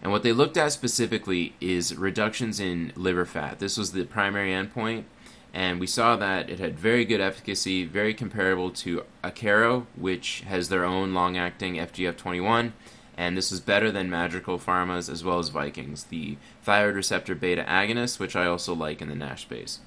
And 0.01 0.11
what 0.11 0.23
they 0.23 0.33
looked 0.33 0.57
at 0.57 0.71
specifically 0.71 1.55
is 1.59 1.95
reductions 1.95 2.59
in 2.59 2.91
liver 2.95 3.25
fat. 3.25 3.59
This 3.59 3.77
was 3.77 3.93
the 3.93 4.05
primary 4.05 4.51
endpoint, 4.51 5.05
and 5.53 5.79
we 5.79 5.87
saw 5.87 6.15
that 6.17 6.49
it 6.49 6.59
had 6.59 6.77
very 6.77 7.03
good 7.03 7.21
efficacy, 7.21 7.83
very 7.83 8.13
comparable 8.13 8.69
to 8.71 9.03
Akero, 9.23 9.85
which 9.95 10.41
has 10.41 10.69
their 10.69 10.85
own 10.85 11.13
long 11.13 11.35
acting 11.35 11.75
FGF21 11.75 12.73
and 13.17 13.35
this 13.35 13.49
was 13.49 13.59
better 13.59 13.91
than 13.91 14.09
Madrigal 14.09 14.59
Pharma's 14.59 15.09
as 15.09 15.23
well 15.23 15.39
as 15.39 15.49
Viking's, 15.49 16.05
the 16.05 16.37
thyroid 16.61 16.95
receptor 16.95 17.33
beta 17.33 17.63
agonist, 17.67 18.19
which 18.19 18.35
I 18.35 18.45
also 18.45 18.75
like 18.75 19.01
in 19.01 19.09
the 19.09 19.15
NASH 19.15 19.41
space. 19.41 19.79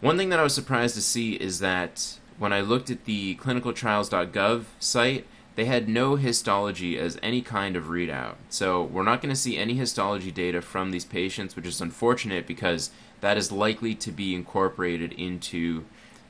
One 0.00 0.16
thing 0.16 0.28
that 0.28 0.38
I 0.38 0.44
was 0.44 0.54
surprised 0.54 0.94
to 0.94 1.02
see 1.02 1.34
is 1.34 1.58
that 1.58 2.18
when 2.38 2.52
I 2.52 2.60
looked 2.60 2.90
at 2.90 3.04
the 3.04 3.34
clinicaltrials.gov 3.36 4.64
site, 4.78 5.26
they 5.56 5.64
had 5.64 5.88
no 5.88 6.16
histology 6.16 6.98
as 6.98 7.18
any 7.22 7.40
kind 7.40 7.76
of 7.76 7.84
readout. 7.84 8.34
So 8.50 8.82
we're 8.82 9.02
not 9.02 9.22
going 9.22 9.34
to 9.34 9.40
see 9.40 9.56
any 9.56 9.74
histology 9.74 10.30
data 10.30 10.60
from 10.60 10.90
these 10.90 11.06
patients, 11.06 11.56
which 11.56 11.66
is 11.66 11.80
unfortunate 11.80 12.46
because 12.46 12.90
that 13.22 13.38
is 13.38 13.50
likely 13.50 13.94
to 13.94 14.12
be 14.12 14.34
incorporated 14.34 15.12
into 15.14 15.86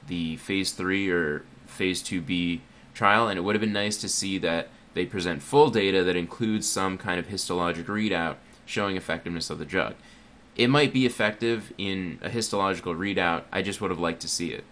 the 0.06 0.36
phase 0.36 0.70
3 0.70 1.10
or 1.10 1.44
phase 1.66 2.02
2b 2.02 2.60
trial, 2.94 3.28
and 3.28 3.36
it 3.36 3.42
would 3.42 3.56
have 3.56 3.60
been 3.60 3.72
nice 3.72 3.96
to 3.98 4.08
see 4.08 4.38
that 4.38 4.68
they 4.96 5.04
present 5.04 5.42
full 5.42 5.68
data 5.68 6.02
that 6.02 6.16
includes 6.16 6.66
some 6.66 6.96
kind 6.96 7.20
of 7.20 7.28
histologic 7.28 7.84
readout 7.84 8.36
showing 8.64 8.96
effectiveness 8.96 9.50
of 9.50 9.58
the 9.58 9.64
drug. 9.66 9.94
It 10.56 10.68
might 10.68 10.90
be 10.90 11.04
effective 11.04 11.74
in 11.76 12.18
a 12.22 12.30
histological 12.30 12.94
readout, 12.94 13.42
I 13.52 13.60
just 13.60 13.82
would 13.82 13.90
have 13.90 14.00
liked 14.00 14.22
to 14.22 14.28
see 14.28 14.52
it. 14.52 14.64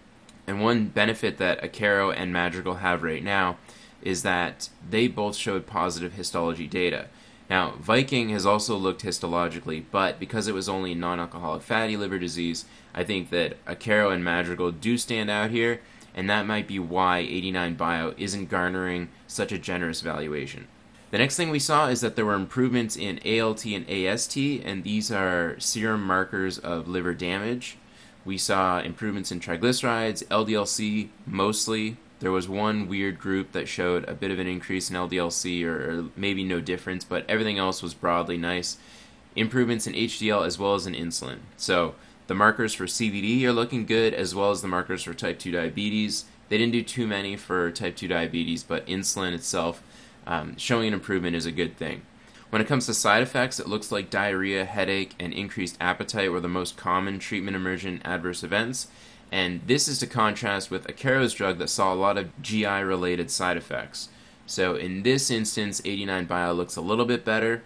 And 0.47 0.61
one 0.61 0.87
benefit 0.87 1.37
that 1.37 1.61
Akero 1.61 2.11
and 2.15 2.33
Madrigal 2.33 2.75
have 2.75 3.03
right 3.03 3.23
now 3.23 3.57
is 4.01 4.23
that 4.23 4.69
they 4.89 5.07
both 5.07 5.35
showed 5.35 5.67
positive 5.67 6.13
histology 6.13 6.65
data. 6.65 7.05
Now, 7.47 7.75
Viking 7.79 8.29
has 8.29 8.47
also 8.47 8.75
looked 8.75 9.03
histologically, 9.03 9.83
but 9.91 10.19
because 10.19 10.47
it 10.47 10.55
was 10.55 10.67
only 10.67 10.95
non 10.95 11.19
alcoholic 11.19 11.61
fatty 11.61 11.97
liver 11.97 12.17
disease, 12.17 12.65
I 12.95 13.03
think 13.03 13.29
that 13.29 13.63
Akero 13.65 14.11
and 14.11 14.23
Madrigal 14.23 14.71
do 14.71 14.97
stand 14.97 15.29
out 15.29 15.51
here, 15.51 15.81
and 16.15 16.29
that 16.29 16.47
might 16.47 16.67
be 16.67 16.79
why 16.79 17.19
89 17.19 17.75
Bio 17.75 18.13
isn't 18.17 18.49
garnering 18.49 19.09
such 19.27 19.51
a 19.51 19.59
generous 19.59 20.01
valuation. 20.01 20.67
The 21.11 21.19
next 21.19 21.35
thing 21.35 21.49
we 21.49 21.59
saw 21.59 21.87
is 21.87 22.01
that 22.01 22.15
there 22.15 22.25
were 22.25 22.33
improvements 22.33 22.95
in 22.95 23.19
ALT 23.25 23.65
and 23.65 23.87
AST, 23.89 24.37
and 24.37 24.83
these 24.83 25.11
are 25.11 25.59
serum 25.59 26.03
markers 26.03 26.57
of 26.57 26.87
liver 26.87 27.13
damage. 27.13 27.77
We 28.23 28.37
saw 28.37 28.79
improvements 28.79 29.31
in 29.31 29.39
triglycerides, 29.39 30.25
LDLC 30.25 31.09
mostly. 31.27 31.97
There 32.19 32.31
was 32.31 32.49
one 32.49 32.87
weird 32.87 33.19
group 33.19 33.51
that 33.51 33.67
showed 33.67 34.03
a 34.09 34.15
bit 34.15 34.31
of 34.31 34.39
an 34.39 34.47
increase 34.47 34.89
in 34.89 34.95
LDLC, 34.95 35.63
or, 35.63 35.99
or 35.99 36.05
maybe 36.15 36.43
no 36.43 36.59
difference, 36.59 37.03
but 37.03 37.25
everything 37.29 37.59
else 37.59 37.83
was 37.83 37.93
broadly 37.93 38.37
nice. 38.37 38.77
Improvements 39.35 39.85
in 39.85 39.93
HDL 39.93 40.45
as 40.45 40.57
well 40.57 40.75
as 40.75 40.87
in 40.87 40.95
insulin. 40.95 41.39
So 41.57 41.93
the 42.27 42.35
markers 42.35 42.73
for 42.73 42.85
CVD 42.85 43.43
are 43.43 43.53
looking 43.53 43.85
good, 43.85 44.13
as 44.13 44.33
well 44.33 44.51
as 44.51 44.61
the 44.61 44.67
markers 44.67 45.03
for 45.03 45.13
type 45.13 45.39
2 45.39 45.51
diabetes. 45.51 46.25
They 46.49 46.57
didn't 46.57 46.73
do 46.73 46.83
too 46.83 47.07
many 47.07 47.35
for 47.35 47.71
type 47.71 47.95
2 47.95 48.07
diabetes, 48.07 48.63
but 48.63 48.85
insulin 48.87 49.33
itself 49.33 49.83
um, 50.25 50.57
showing 50.57 50.87
an 50.87 50.93
improvement 50.93 51.35
is 51.35 51.45
a 51.45 51.51
good 51.51 51.77
thing. 51.77 52.01
When 52.49 52.61
it 52.61 52.67
comes 52.67 52.85
to 52.85 52.93
side 52.93 53.21
effects, 53.21 53.59
it 53.59 53.67
looks 53.67 53.91
like 53.91 54.09
diarrhea, 54.09 54.65
headache, 54.65 55.13
and 55.19 55.33
increased 55.33 55.77
appetite 55.81 56.31
were 56.31 56.39
the 56.39 56.47
most 56.47 56.77
common 56.77 57.19
treatment 57.19 57.55
emergent 57.55 58.01
adverse 58.05 58.43
events. 58.43 58.87
And 59.31 59.61
this 59.67 59.87
is 59.87 59.99
to 59.99 60.07
contrast 60.07 60.71
with 60.71 60.87
Akero's 60.87 61.33
drug 61.33 61.57
that 61.57 61.69
saw 61.69 61.93
a 61.93 61.95
lot 61.95 62.17
of 62.17 62.41
GI 62.41 62.65
related 62.65 63.29
side 63.31 63.57
effects. 63.57 64.09
So 64.45 64.75
in 64.75 65.03
this 65.03 65.31
instance, 65.31 65.81
89 65.83 66.25
Bio 66.25 66.53
looks 66.53 66.75
a 66.75 66.81
little 66.81 67.05
bit 67.05 67.25
better, 67.25 67.63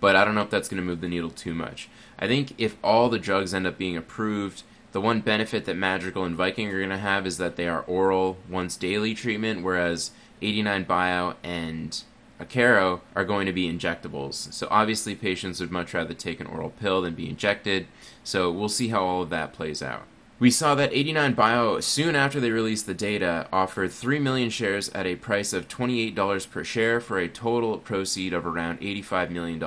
but 0.00 0.16
I 0.16 0.24
don't 0.24 0.34
know 0.34 0.42
if 0.42 0.50
that's 0.50 0.68
going 0.68 0.82
to 0.82 0.86
move 0.86 1.00
the 1.00 1.08
needle 1.08 1.30
too 1.30 1.54
much. 1.54 1.88
I 2.18 2.26
think 2.26 2.54
if 2.58 2.76
all 2.82 3.08
the 3.08 3.18
drugs 3.18 3.54
end 3.54 3.66
up 3.66 3.78
being 3.78 3.96
approved, 3.96 4.62
the 4.92 5.00
one 5.00 5.20
benefit 5.20 5.64
that 5.66 5.76
Madrigal 5.76 6.24
and 6.24 6.36
Viking 6.36 6.68
are 6.68 6.78
going 6.78 6.88
to 6.90 6.98
have 6.98 7.26
is 7.26 7.38
that 7.38 7.56
they 7.56 7.68
are 7.68 7.82
oral 7.82 8.38
once 8.48 8.76
daily 8.76 9.14
treatment, 9.14 9.62
whereas 9.62 10.10
89 10.42 10.84
Bio 10.84 11.34
and 11.42 12.02
Akero 12.40 13.00
are 13.14 13.24
going 13.24 13.46
to 13.46 13.52
be 13.52 13.70
injectables. 13.70 14.52
So 14.52 14.66
obviously, 14.70 15.14
patients 15.14 15.60
would 15.60 15.70
much 15.70 15.92
rather 15.94 16.14
take 16.14 16.40
an 16.40 16.46
oral 16.46 16.70
pill 16.70 17.02
than 17.02 17.14
be 17.14 17.28
injected. 17.28 17.86
So 18.24 18.50
we'll 18.50 18.68
see 18.68 18.88
how 18.88 19.04
all 19.04 19.22
of 19.22 19.30
that 19.30 19.52
plays 19.52 19.82
out. 19.82 20.04
We 20.40 20.52
saw 20.52 20.76
that 20.76 20.92
89 20.92 21.34
Bio, 21.34 21.80
soon 21.80 22.14
after 22.14 22.38
they 22.38 22.52
released 22.52 22.86
the 22.86 22.94
data, 22.94 23.48
offered 23.52 23.90
3 23.90 24.20
million 24.20 24.50
shares 24.50 24.88
at 24.90 25.04
a 25.04 25.16
price 25.16 25.52
of 25.52 25.66
$28 25.66 26.50
per 26.50 26.62
share 26.62 27.00
for 27.00 27.18
a 27.18 27.28
total 27.28 27.76
proceed 27.78 28.32
of 28.32 28.46
around 28.46 28.80
$85 28.80 29.30
million. 29.30 29.60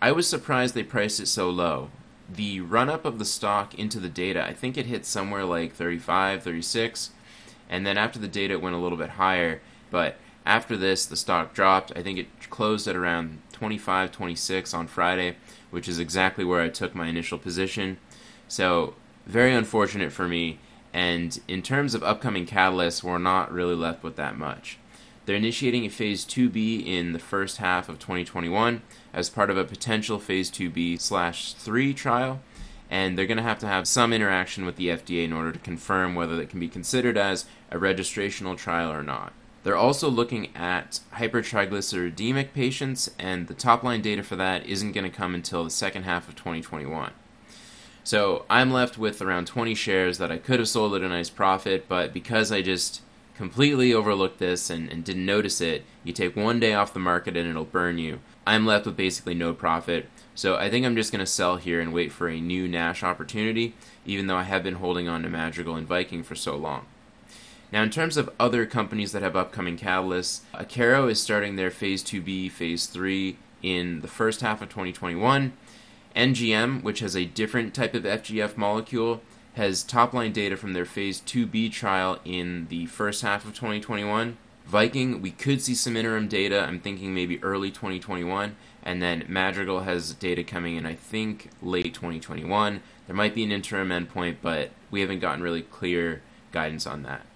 I 0.00 0.12
was 0.12 0.28
surprised 0.28 0.74
they 0.74 0.84
priced 0.84 1.20
it 1.20 1.26
so 1.26 1.50
low. 1.50 1.90
The 2.28 2.60
run 2.60 2.88
up 2.88 3.04
of 3.04 3.18
the 3.18 3.24
stock 3.24 3.74
into 3.74 3.98
the 3.98 4.08
data, 4.08 4.44
I 4.44 4.52
think 4.52 4.76
it 4.76 4.86
hit 4.86 5.04
somewhere 5.04 5.44
like 5.44 5.74
35, 5.74 6.42
36, 6.42 7.10
and 7.68 7.86
then 7.86 7.98
after 7.98 8.18
the 8.18 8.28
data 8.28 8.54
it 8.54 8.62
went 8.62 8.76
a 8.76 8.78
little 8.78 8.98
bit 8.98 9.10
higher, 9.10 9.60
but 9.90 10.16
after 10.46 10.76
this 10.76 11.04
the 11.04 11.16
stock 11.16 11.52
dropped. 11.52 11.92
I 11.96 12.02
think 12.02 12.18
it 12.18 12.50
closed 12.50 12.88
at 12.88 12.96
around 12.96 13.40
25, 13.52 14.10
26 14.12 14.72
on 14.74 14.86
Friday, 14.86 15.36
which 15.70 15.88
is 15.88 15.98
exactly 15.98 16.44
where 16.44 16.62
I 16.62 16.70
took 16.70 16.94
my 16.94 17.06
initial 17.06 17.38
position. 17.38 17.98
So, 18.48 18.94
very 19.26 19.52
unfortunate 19.52 20.10
for 20.10 20.26
me, 20.26 20.58
and 20.92 21.38
in 21.48 21.60
terms 21.60 21.94
of 21.94 22.02
upcoming 22.02 22.46
catalysts, 22.46 23.02
we're 23.02 23.18
not 23.18 23.52
really 23.52 23.74
left 23.74 24.02
with 24.02 24.16
that 24.16 24.38
much. 24.38 24.78
They're 25.28 25.36
initiating 25.36 25.84
a 25.84 25.90
Phase 25.90 26.24
2B 26.24 26.86
in 26.86 27.12
the 27.12 27.18
first 27.18 27.58
half 27.58 27.90
of 27.90 27.98
2021 27.98 28.80
as 29.12 29.28
part 29.28 29.50
of 29.50 29.58
a 29.58 29.64
potential 29.66 30.18
Phase 30.18 30.50
2B 30.50 30.98
slash 30.98 31.52
3 31.52 31.92
trial, 31.92 32.40
and 32.88 33.18
they're 33.18 33.26
going 33.26 33.36
to 33.36 33.42
have 33.42 33.58
to 33.58 33.66
have 33.66 33.86
some 33.86 34.14
interaction 34.14 34.64
with 34.64 34.76
the 34.76 34.86
FDA 34.86 35.26
in 35.26 35.34
order 35.34 35.52
to 35.52 35.58
confirm 35.58 36.14
whether 36.14 36.40
it 36.40 36.48
can 36.48 36.58
be 36.58 36.66
considered 36.66 37.18
as 37.18 37.44
a 37.70 37.76
registrational 37.76 38.56
trial 38.56 38.90
or 38.90 39.02
not. 39.02 39.34
They're 39.64 39.76
also 39.76 40.08
looking 40.08 40.48
at 40.56 41.00
hypertriglyceridemic 41.16 42.54
patients, 42.54 43.10
and 43.18 43.48
the 43.48 43.54
top 43.54 43.82
line 43.82 44.00
data 44.00 44.22
for 44.22 44.36
that 44.36 44.64
isn't 44.64 44.92
going 44.92 45.10
to 45.10 45.14
come 45.14 45.34
until 45.34 45.62
the 45.62 45.68
second 45.68 46.04
half 46.04 46.26
of 46.26 46.36
2021. 46.36 47.12
So 48.02 48.46
I'm 48.48 48.72
left 48.72 48.96
with 48.96 49.20
around 49.20 49.46
20 49.46 49.74
shares 49.74 50.16
that 50.16 50.32
I 50.32 50.38
could 50.38 50.58
have 50.58 50.70
sold 50.70 50.94
at 50.94 51.02
a 51.02 51.08
nice 51.10 51.28
profit, 51.28 51.86
but 51.86 52.14
because 52.14 52.50
I 52.50 52.62
just 52.62 53.02
completely 53.38 53.94
overlooked 53.94 54.40
this 54.40 54.68
and, 54.68 54.90
and 54.90 55.04
didn't 55.04 55.24
notice 55.24 55.60
it, 55.60 55.84
you 56.02 56.12
take 56.12 56.34
one 56.34 56.58
day 56.58 56.74
off 56.74 56.92
the 56.92 56.98
market 56.98 57.36
and 57.36 57.48
it'll 57.48 57.64
burn 57.64 57.96
you. 57.96 58.18
I'm 58.44 58.66
left 58.66 58.84
with 58.84 58.96
basically 58.96 59.34
no 59.34 59.54
profit. 59.54 60.08
So 60.34 60.56
I 60.56 60.68
think 60.68 60.84
I'm 60.84 60.96
just 60.96 61.12
going 61.12 61.24
to 61.24 61.26
sell 61.26 61.56
here 61.56 61.80
and 61.80 61.92
wait 61.92 62.10
for 62.10 62.28
a 62.28 62.40
new 62.40 62.66
Nash 62.66 63.04
opportunity, 63.04 63.74
even 64.04 64.26
though 64.26 64.36
I 64.36 64.42
have 64.42 64.64
been 64.64 64.74
holding 64.74 65.08
on 65.08 65.22
to 65.22 65.28
Madrigal 65.28 65.76
and 65.76 65.86
Viking 65.86 66.24
for 66.24 66.34
so 66.34 66.56
long. 66.56 66.86
Now, 67.70 67.84
in 67.84 67.90
terms 67.90 68.16
of 68.16 68.28
other 68.40 68.66
companies 68.66 69.12
that 69.12 69.22
have 69.22 69.36
upcoming 69.36 69.78
catalysts, 69.78 70.40
Akero 70.52 71.08
is 71.08 71.22
starting 71.22 71.54
their 71.54 71.70
Phase 71.70 72.02
2B, 72.02 72.50
Phase 72.50 72.86
3 72.86 73.36
in 73.62 74.00
the 74.00 74.08
first 74.08 74.40
half 74.40 74.60
of 74.60 74.68
2021. 74.68 75.52
NGM, 76.16 76.82
which 76.82 76.98
has 77.00 77.14
a 77.14 77.24
different 77.24 77.72
type 77.72 77.94
of 77.94 78.02
FGF 78.02 78.56
molecule, 78.56 79.22
has 79.58 79.82
top 79.82 80.14
line 80.14 80.32
data 80.32 80.56
from 80.56 80.72
their 80.72 80.84
phase 80.84 81.20
2B 81.20 81.70
trial 81.70 82.18
in 82.24 82.66
the 82.68 82.86
first 82.86 83.22
half 83.22 83.44
of 83.44 83.54
2021. 83.54 84.38
Viking, 84.66 85.20
we 85.20 85.30
could 85.30 85.60
see 85.60 85.74
some 85.74 85.96
interim 85.96 86.28
data. 86.28 86.62
I'm 86.62 86.80
thinking 86.80 87.14
maybe 87.14 87.42
early 87.42 87.70
2021. 87.70 88.56
And 88.82 89.02
then 89.02 89.24
Madrigal 89.28 89.80
has 89.80 90.14
data 90.14 90.44
coming 90.44 90.76
in, 90.76 90.86
I 90.86 90.94
think, 90.94 91.50
late 91.60 91.92
2021. 91.92 92.80
There 93.06 93.16
might 93.16 93.34
be 93.34 93.44
an 93.44 93.52
interim 93.52 93.88
endpoint, 93.88 94.36
but 94.40 94.70
we 94.90 95.00
haven't 95.00 95.20
gotten 95.20 95.42
really 95.42 95.62
clear 95.62 96.22
guidance 96.52 96.86
on 96.86 97.02
that. 97.02 97.26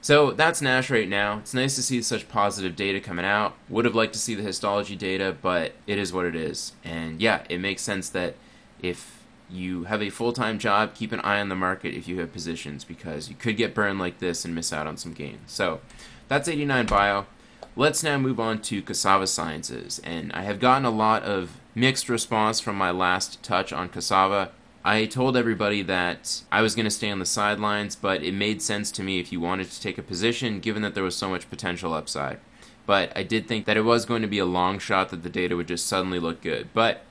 So 0.00 0.32
that's 0.32 0.60
Nash 0.60 0.90
right 0.90 1.08
now. 1.08 1.38
It's 1.38 1.54
nice 1.54 1.76
to 1.76 1.82
see 1.82 2.02
such 2.02 2.28
positive 2.28 2.76
data 2.76 3.00
coming 3.00 3.24
out. 3.24 3.54
Would 3.68 3.84
have 3.84 3.94
liked 3.94 4.12
to 4.14 4.18
see 4.18 4.34
the 4.34 4.42
histology 4.42 4.96
data, 4.96 5.36
but 5.40 5.72
it 5.86 5.98
is 5.98 6.12
what 6.12 6.26
it 6.26 6.36
is. 6.36 6.72
And 6.82 7.20
yeah, 7.20 7.44
it 7.48 7.58
makes 7.58 7.82
sense 7.82 8.08
that 8.10 8.34
if 8.82 9.13
you 9.54 9.84
have 9.84 10.02
a 10.02 10.10
full 10.10 10.32
time 10.32 10.58
job, 10.58 10.94
keep 10.94 11.12
an 11.12 11.20
eye 11.20 11.40
on 11.40 11.48
the 11.48 11.54
market 11.54 11.94
if 11.94 12.08
you 12.08 12.20
have 12.20 12.32
positions 12.32 12.84
because 12.84 13.28
you 13.28 13.34
could 13.34 13.56
get 13.56 13.74
burned 13.74 13.98
like 13.98 14.18
this 14.18 14.44
and 14.44 14.54
miss 14.54 14.72
out 14.72 14.86
on 14.86 14.96
some 14.96 15.12
gains. 15.12 15.52
So 15.52 15.80
that's 16.28 16.48
89 16.48 16.86
Bio. 16.86 17.26
Let's 17.76 18.02
now 18.02 18.18
move 18.18 18.38
on 18.38 18.60
to 18.62 18.82
Cassava 18.82 19.26
Sciences. 19.26 20.00
And 20.04 20.32
I 20.32 20.42
have 20.42 20.60
gotten 20.60 20.84
a 20.84 20.90
lot 20.90 21.24
of 21.24 21.58
mixed 21.74 22.08
response 22.08 22.60
from 22.60 22.76
my 22.76 22.90
last 22.90 23.42
touch 23.42 23.72
on 23.72 23.88
Cassava. 23.88 24.50
I 24.84 25.06
told 25.06 25.36
everybody 25.36 25.82
that 25.82 26.42
I 26.52 26.60
was 26.60 26.74
going 26.74 26.84
to 26.84 26.90
stay 26.90 27.10
on 27.10 27.18
the 27.18 27.26
sidelines, 27.26 27.96
but 27.96 28.22
it 28.22 28.34
made 28.34 28.60
sense 28.60 28.90
to 28.92 29.02
me 29.02 29.18
if 29.18 29.32
you 29.32 29.40
wanted 29.40 29.70
to 29.70 29.80
take 29.80 29.98
a 29.98 30.02
position 30.02 30.60
given 30.60 30.82
that 30.82 30.94
there 30.94 31.02
was 31.02 31.16
so 31.16 31.30
much 31.30 31.48
potential 31.48 31.94
upside. 31.94 32.38
But 32.86 33.10
I 33.16 33.22
did 33.22 33.48
think 33.48 33.64
that 33.64 33.78
it 33.78 33.82
was 33.82 34.04
going 34.04 34.22
to 34.22 34.28
be 34.28 34.38
a 34.38 34.44
long 34.44 34.78
shot 34.78 35.08
that 35.08 35.22
the 35.22 35.30
data 35.30 35.56
would 35.56 35.68
just 35.68 35.86
suddenly 35.86 36.18
look 36.18 36.42
good. 36.42 36.68
But 36.74 37.02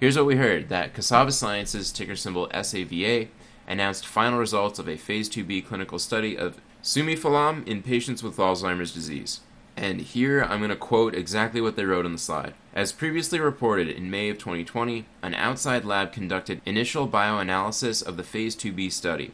Here's 0.00 0.16
what 0.16 0.24
we 0.24 0.36
heard 0.36 0.70
that 0.70 0.94
Cassava 0.94 1.30
Sciences, 1.30 1.92
ticker 1.92 2.16
symbol 2.16 2.48
SAVA, 2.54 3.28
announced 3.68 4.06
final 4.06 4.38
results 4.38 4.78
of 4.78 4.88
a 4.88 4.96
phase 4.96 5.28
2b 5.28 5.66
clinical 5.66 5.98
study 5.98 6.38
of 6.38 6.58
simufilam 6.82 7.68
in 7.68 7.82
patients 7.82 8.22
with 8.22 8.38
Alzheimer's 8.38 8.94
disease. 8.94 9.40
And 9.76 10.00
here 10.00 10.42
I'm 10.42 10.60
going 10.60 10.70
to 10.70 10.76
quote 10.76 11.14
exactly 11.14 11.60
what 11.60 11.76
they 11.76 11.84
wrote 11.84 12.06
on 12.06 12.12
the 12.12 12.18
slide. 12.18 12.54
As 12.72 12.92
previously 12.92 13.40
reported 13.40 13.88
in 13.90 14.10
May 14.10 14.30
of 14.30 14.38
2020, 14.38 15.04
an 15.22 15.34
outside 15.34 15.84
lab 15.84 16.14
conducted 16.14 16.62
initial 16.64 17.06
bioanalysis 17.06 18.02
of 18.02 18.16
the 18.16 18.22
phase 18.22 18.56
2b 18.56 18.90
study. 18.92 19.32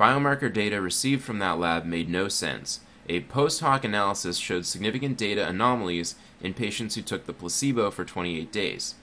Biomarker 0.00 0.52
data 0.52 0.80
received 0.80 1.22
from 1.22 1.38
that 1.38 1.60
lab 1.60 1.84
made 1.84 2.08
no 2.08 2.26
sense. 2.26 2.80
A 3.08 3.20
post 3.20 3.60
hoc 3.60 3.84
analysis 3.84 4.38
showed 4.38 4.66
significant 4.66 5.16
data 5.16 5.46
anomalies 5.46 6.16
in 6.40 6.54
patients 6.54 6.96
who 6.96 7.02
took 7.02 7.26
the 7.26 7.32
placebo 7.32 7.92
for 7.92 8.04
28 8.04 8.50
days. 8.50 8.96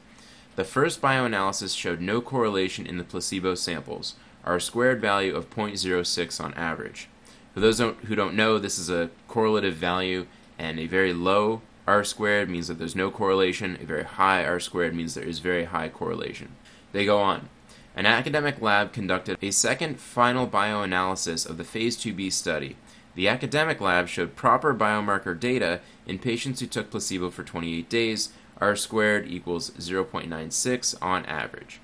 The 0.59 0.65
first 0.65 1.01
bioanalysis 1.01 1.73
showed 1.73 2.01
no 2.01 2.19
correlation 2.19 2.85
in 2.85 2.97
the 2.97 3.05
placebo 3.05 3.55
samples, 3.55 4.15
R 4.43 4.59
squared 4.59 4.99
value 4.99 5.33
of 5.33 5.49
0.06 5.49 6.43
on 6.43 6.53
average. 6.55 7.07
For 7.53 7.61
those 7.61 7.79
who 7.79 8.13
don't 8.13 8.35
know, 8.35 8.59
this 8.59 8.77
is 8.77 8.89
a 8.89 9.09
correlative 9.29 9.75
value, 9.75 10.27
and 10.57 10.77
a 10.77 10.85
very 10.85 11.13
low 11.13 11.61
R 11.87 12.03
squared 12.03 12.49
means 12.49 12.67
that 12.67 12.77
there's 12.77 12.93
no 12.93 13.09
correlation, 13.09 13.77
a 13.81 13.85
very 13.85 14.03
high 14.03 14.43
R 14.43 14.59
squared 14.59 14.93
means 14.93 15.13
there 15.13 15.23
is 15.23 15.39
very 15.39 15.63
high 15.63 15.87
correlation. 15.87 16.57
They 16.91 17.05
go 17.05 17.19
on. 17.19 17.47
An 17.95 18.05
academic 18.05 18.61
lab 18.61 18.91
conducted 18.91 19.37
a 19.41 19.51
second 19.51 19.97
final 19.97 20.45
bioanalysis 20.45 21.49
of 21.49 21.57
the 21.57 21.63
phase 21.63 21.95
2b 21.95 22.33
study. 22.33 22.75
The 23.15 23.29
academic 23.29 23.79
lab 23.79 24.09
showed 24.09 24.35
proper 24.35 24.73
biomarker 24.73 25.39
data 25.39 25.79
in 26.05 26.19
patients 26.19 26.59
who 26.59 26.67
took 26.67 26.91
placebo 26.91 27.29
for 27.29 27.45
28 27.45 27.87
days, 27.89 28.33
R 28.61 28.75
squared 28.75 29.27
equals 29.27 29.71
0.96 29.71 30.95
on 31.01 31.25
average. 31.25 31.79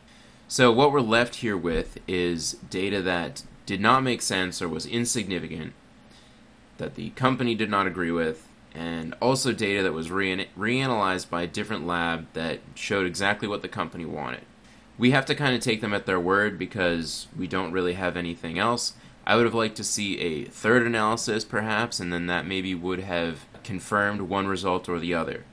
So, 0.48 0.72
what 0.72 0.91
we're 0.91 1.01
left 1.01 1.36
here 1.36 1.58
with 1.58 1.98
is 2.08 2.53
data 2.70 3.01
that 3.01 3.44
did 3.65 3.82
not 3.82 4.03
make 4.03 4.22
sense 4.22 4.62
or 4.62 4.70
was 4.70 4.86
insignificant, 4.86 5.74
that 6.77 6.96
the 6.96 7.10
company 7.12 7.55
did 7.55 7.70
not 7.70 7.88
agree 7.88 8.12
with, 8.12 8.48
and 8.74 9.15
also 9.22 9.51
data 9.53 9.82
that 9.84 9.94
was 9.94 10.12
re- 10.12 10.48
reanalyzed 10.58 11.29
by 11.29 11.44
a 11.44 11.48
different 11.48 11.88
lab 11.88 12.27
that 12.34 12.60
showed 12.75 13.08
exactly 13.08 13.48
what 13.48 13.62
the 13.62 13.67
company 13.67 14.05
wanted. 14.05 14.44
We 14.98 15.12
have 15.12 15.25
to 15.25 15.36
kind 15.36 15.55
of 15.55 15.62
take 15.62 15.82
them 15.82 15.94
at 15.94 16.05
their 16.05 16.20
word 16.20 16.60
because 16.60 17.27
we 17.36 17.48
don't 17.48 17.72
really 17.72 17.94
have 17.94 18.15
anything 18.15 18.60
else. 18.60 18.94
I 19.25 19.36
would 19.36 19.46
have 19.46 19.55
liked 19.55 19.77
to 19.77 19.84
see 19.84 20.20
a 20.20 20.46
third 20.46 20.86
analysis, 20.86 21.44
perhaps, 21.44 22.00
and 22.00 22.13
then 22.13 22.27
that 22.27 22.46
maybe 22.46 22.75
would 22.75 23.00
have 23.00 23.46
confirmed 23.63 24.22
one 24.22 24.48
result 24.48 24.88
or 24.88 25.00
the 25.00 25.13
other. 25.13 25.44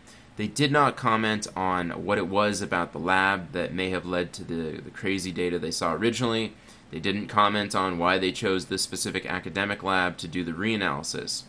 They 0.43 0.49
did 0.49 0.73
not 0.73 0.97
comment 0.97 1.47
on 1.55 2.05
what 2.05 2.19
it 2.19 2.27
was 2.27 2.63
about 2.63 2.91
the 2.91 2.99
lab 2.99 3.53
that 3.53 3.73
may 3.73 3.91
have 3.91 4.05
led 4.05 4.33
to 4.33 4.43
the, 4.43 4.81
the 4.81 4.91
crazy 4.91 5.31
data 5.31 5.57
they 5.57 5.71
saw 5.71 5.93
originally. 5.93 6.53
They 6.91 6.99
didn't 6.99 7.29
comment 7.29 7.77
on 7.77 7.97
why 7.97 8.19
they 8.19 8.33
chose 8.33 8.65
this 8.65 8.83
specific 8.83 9.25
academic 9.25 9.85
lab 9.85 10.17
to 10.17 10.27
do 10.27 10.43
the 10.43 10.51
reanalysis. 10.51 11.45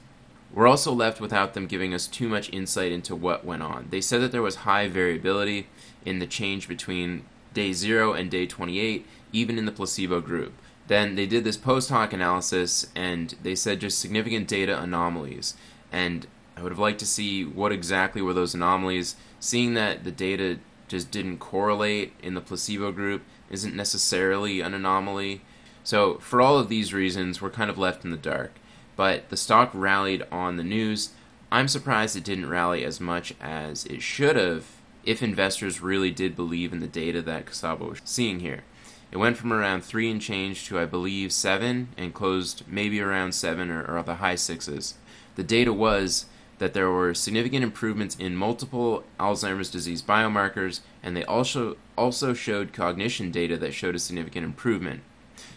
We're 0.53 0.67
also 0.67 0.91
left 0.91 1.19
without 1.19 1.55
them 1.55 1.65
giving 1.65 1.91
us 1.91 2.05
too 2.05 2.29
much 2.29 2.53
insight 2.53 2.91
into 2.91 3.15
what 3.15 3.43
went 3.43 3.63
on. 3.63 3.87
They 3.89 3.99
said 3.99 4.21
that 4.21 4.31
there 4.31 4.43
was 4.43 4.57
high 4.57 4.87
variability 4.87 5.69
in 6.05 6.19
the 6.19 6.27
change 6.27 6.67
between 6.67 7.25
day 7.55 7.73
0 7.73 8.13
and 8.13 8.29
day 8.29 8.45
28, 8.45 9.07
even 9.31 9.57
in 9.57 9.65
the 9.65 9.71
placebo 9.71 10.21
group. 10.21 10.53
Then 10.85 11.15
they 11.15 11.25
did 11.25 11.45
this 11.45 11.57
post 11.57 11.89
hoc 11.89 12.13
analysis 12.13 12.85
and 12.95 13.33
they 13.41 13.55
said 13.55 13.79
just 13.79 13.97
significant 13.97 14.47
data 14.47 14.79
anomalies. 14.79 15.55
And 15.91 16.27
I 16.55 16.61
would 16.61 16.71
have 16.71 16.79
liked 16.79 16.99
to 16.99 17.05
see 17.05 17.43
what 17.43 17.71
exactly 17.71 18.21
were 18.21 18.33
those 18.33 18.53
anomalies. 18.53 19.15
Seeing 19.39 19.73
that 19.73 20.03
the 20.03 20.11
data 20.11 20.59
just 20.87 21.11
didn't 21.11 21.39
correlate 21.39 22.13
in 22.21 22.33
the 22.33 22.41
placebo 22.41 22.91
group 22.91 23.23
isn't 23.49 23.75
necessarily 23.75 24.61
an 24.61 24.73
anomaly. 24.73 25.41
So, 25.83 26.15
for 26.15 26.41
all 26.41 26.57
of 26.57 26.69
these 26.69 26.93
reasons, 26.93 27.41
we're 27.41 27.49
kind 27.49 27.69
of 27.69 27.77
left 27.77 28.05
in 28.05 28.11
the 28.11 28.17
dark. 28.17 28.53
But 28.95 29.29
the 29.29 29.37
stock 29.37 29.71
rallied 29.73 30.23
on 30.31 30.57
the 30.57 30.63
news. 30.63 31.09
I'm 31.51 31.67
surprised 31.67 32.15
it 32.15 32.23
didn't 32.23 32.49
rally 32.49 32.85
as 32.85 32.99
much 32.99 33.33
as 33.41 33.85
it 33.85 34.01
should 34.01 34.35
have 34.35 34.65
if 35.03 35.21
investors 35.21 35.81
really 35.81 36.11
did 36.11 36.35
believe 36.35 36.71
in 36.71 36.79
the 36.79 36.87
data 36.87 37.21
that 37.23 37.45
Cassava 37.45 37.85
was 37.85 38.01
seeing 38.05 38.39
here. 38.39 38.63
It 39.11 39.17
went 39.17 39.37
from 39.37 39.53
around 39.53 39.83
3 39.83 40.09
and 40.09 40.21
change 40.21 40.65
to, 40.67 40.79
I 40.79 40.85
believe, 40.85 41.31
7 41.31 41.89
and 41.97 42.13
closed 42.13 42.63
maybe 42.67 42.99
around 42.99 43.33
7 43.33 43.69
or, 43.69 43.85
or 43.85 44.01
the 44.01 44.15
high 44.15 44.35
sixes. 44.35 44.95
The 45.35 45.43
data 45.43 45.71
was 45.71 46.25
that 46.59 46.73
there 46.73 46.89
were 46.89 47.13
significant 47.13 47.63
improvements 47.63 48.15
in 48.15 48.35
multiple 48.35 49.03
Alzheimer's 49.19 49.69
disease 49.69 50.01
biomarkers, 50.01 50.81
and 51.01 51.15
they 51.15 51.25
also 51.25 51.77
also 51.97 52.33
showed 52.33 52.73
cognition 52.73 53.31
data 53.31 53.57
that 53.57 53.73
showed 53.73 53.95
a 53.95 53.99
significant 53.99 54.45
improvement. 54.45 55.01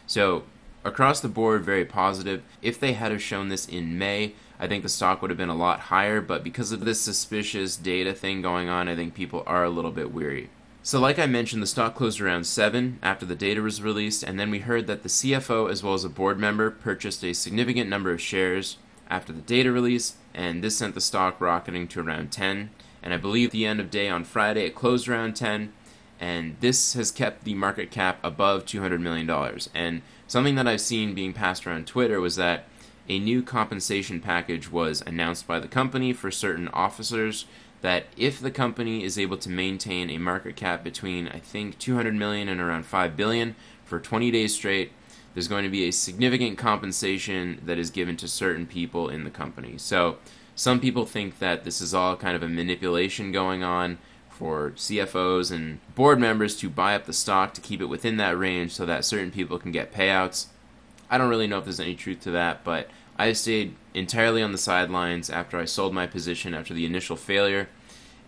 So 0.07 0.45
across 0.85 1.21
the 1.21 1.29
board, 1.29 1.65
very 1.65 1.85
positive. 1.85 2.43
If 2.63 2.79
they 2.79 2.93
had 2.93 3.13
have 3.13 3.23
shown 3.23 3.49
this 3.49 3.67
in 3.67 3.99
May, 3.99 4.35
I 4.59 4.67
think 4.67 4.83
the 4.83 4.89
stock 4.89 5.21
would 5.21 5.31
have 5.31 5.39
been 5.39 5.49
a 5.49 5.55
lot 5.55 5.81
higher, 5.81 6.21
but 6.21 6.45
because 6.45 6.73
of 6.73 6.85
this 6.85 7.01
suspicious 7.01 7.77
data 7.77 8.15
thing 8.15 8.41
going 8.41 8.69
on, 8.69 8.89
I 8.89 8.97
think 8.97 9.15
people 9.15 9.43
are 9.47 9.65
a 9.65 9.71
little 9.71 9.91
bit 9.91 10.13
weary. 10.13 10.49
So, 10.83 11.01
like 11.01 11.19
I 11.19 11.27
mentioned, 11.27 11.63
the 11.63 11.67
stock 11.67 11.97
closed 11.97 12.21
around 12.21 12.45
7 12.45 13.01
after 13.03 13.27
the 13.27 13.35
data 13.35 13.61
was 13.61 13.83
released, 13.83 14.23
and 14.23 14.39
then 14.39 14.51
we 14.51 14.61
heard 14.61 14.87
that 14.87 15.03
the 15.03 15.09
CFO 15.09 15.69
as 15.69 15.83
well 15.83 15.95
as 15.95 16.05
a 16.05 16.09
board 16.09 16.39
member 16.39 16.71
purchased 16.71 17.25
a 17.25 17.33
significant 17.33 17.91
number 17.91 18.13
of 18.13 18.21
shares 18.21 18.79
after 19.11 19.33
the 19.33 19.41
data 19.41 19.73
release, 19.73 20.15
and 20.37 20.63
this 20.63 20.77
sent 20.77 20.95
the 20.95 21.01
stock 21.01 21.41
rocketing 21.41 21.89
to 21.89 22.01
around 22.01 22.31
10. 22.31 22.71
And 23.03 23.15
I 23.15 23.17
believe 23.17 23.51
the 23.51 23.67
end 23.67 23.81
of 23.81 23.91
day 23.91 24.09
on 24.09 24.25
Friday 24.25 24.67
it 24.67 24.75
closed 24.75 25.09
around 25.09 25.35
10, 25.35 25.73
and 26.21 26.57
this 26.61 26.93
has 26.93 27.11
kept 27.11 27.45
the 27.45 27.55
market 27.55 27.91
cap 27.91 28.19
above 28.23 28.67
$200 28.67 29.01
million. 29.01 29.29
And 29.75 30.03
something 30.27 30.55
that 30.57 30.69
I've 30.69 30.81
seen 30.81 31.15
being 31.15 31.33
passed 31.33 31.67
around 31.67 31.87
Twitter 31.87 32.21
was 32.21 32.37
that 32.37 32.65
a 33.09 33.19
new 33.19 33.43
compensation 33.43 34.21
package 34.21 34.71
was 34.71 35.03
announced 35.07 35.47
by 35.47 35.59
the 35.59 35.69
company 35.69 36.13
for 36.13 36.31
certain 36.31 36.69
officers 36.69 37.47
that 37.81 38.07
if 38.17 38.41
the 38.41 38.51
company 38.51 39.05
is 39.05 39.19
able 39.19 39.37
to 39.37 39.49
maintain 39.49 40.11
a 40.11 40.19
market 40.19 40.57
cap 40.57 40.83
between 40.83 41.29
I 41.29 41.39
think 41.39 41.79
200 41.79 42.15
million 42.15 42.49
and 42.49 42.61
around 42.61 42.85
5 42.85 43.17
billion 43.17 43.55
for 43.85 44.01
20 44.01 44.31
days 44.31 44.55
straight, 44.55 44.93
there's 45.37 45.49
going 45.49 45.65
to 45.65 45.71
be 45.71 45.87
a 45.87 45.91
significant 45.91 46.57
compensation 46.57 47.61
that 47.67 47.77
is 47.77 47.91
given 47.91 48.17
to 48.17 48.27
certain 48.27 48.67
people 48.67 49.11
in 49.11 49.25
the 49.25 49.31
company. 49.31 49.75
So 49.77 50.17
some 50.55 50.81
people 50.81 51.05
think 51.05 51.41
that 51.41 51.63
this 51.63 51.83
is 51.83 51.93
all 51.93 52.17
kind 52.17 52.35
of 52.35 52.43
a 52.43 52.49
manipulation 52.49 53.33
going 53.33 53.63
on 53.63 53.99
for 54.31 54.71
CFOs 54.71 55.53
and 55.53 55.79
board 55.95 56.19
members 56.19 56.57
to 56.57 56.71
buy 56.71 56.95
up 56.95 57.05
the 57.05 57.13
stock 57.13 57.53
to 57.53 57.61
keep 57.61 57.83
it 57.83 57.91
within 57.91 58.17
that 58.17 58.39
range 58.39 58.73
so 58.73 58.87
that 58.87 59.05
certain 59.05 59.31
people 59.31 59.59
can 59.59 59.73
get 59.73 59.93
payouts. 59.93 60.47
I 61.11 61.19
don't 61.19 61.29
really 61.29 61.47
know 61.47 61.59
if 61.59 61.65
there's 61.65 61.81
any 61.81 61.97
truth 61.97 62.21
to 62.21 62.31
that, 62.31 62.65
but 62.65 62.89
I 63.19 63.35
stayed 63.35 63.75
entirely 63.93 64.43
on 64.43 64.53
the 64.53 64.59
sidelines 64.59 65.29
after 65.29 65.59
I 65.59 65.67
sold 65.67 65.93
my 65.93 66.07
position 66.07 66.55
after 66.55 66.73
the 66.73 66.87
initial 66.87 67.15
failure. 67.15 67.69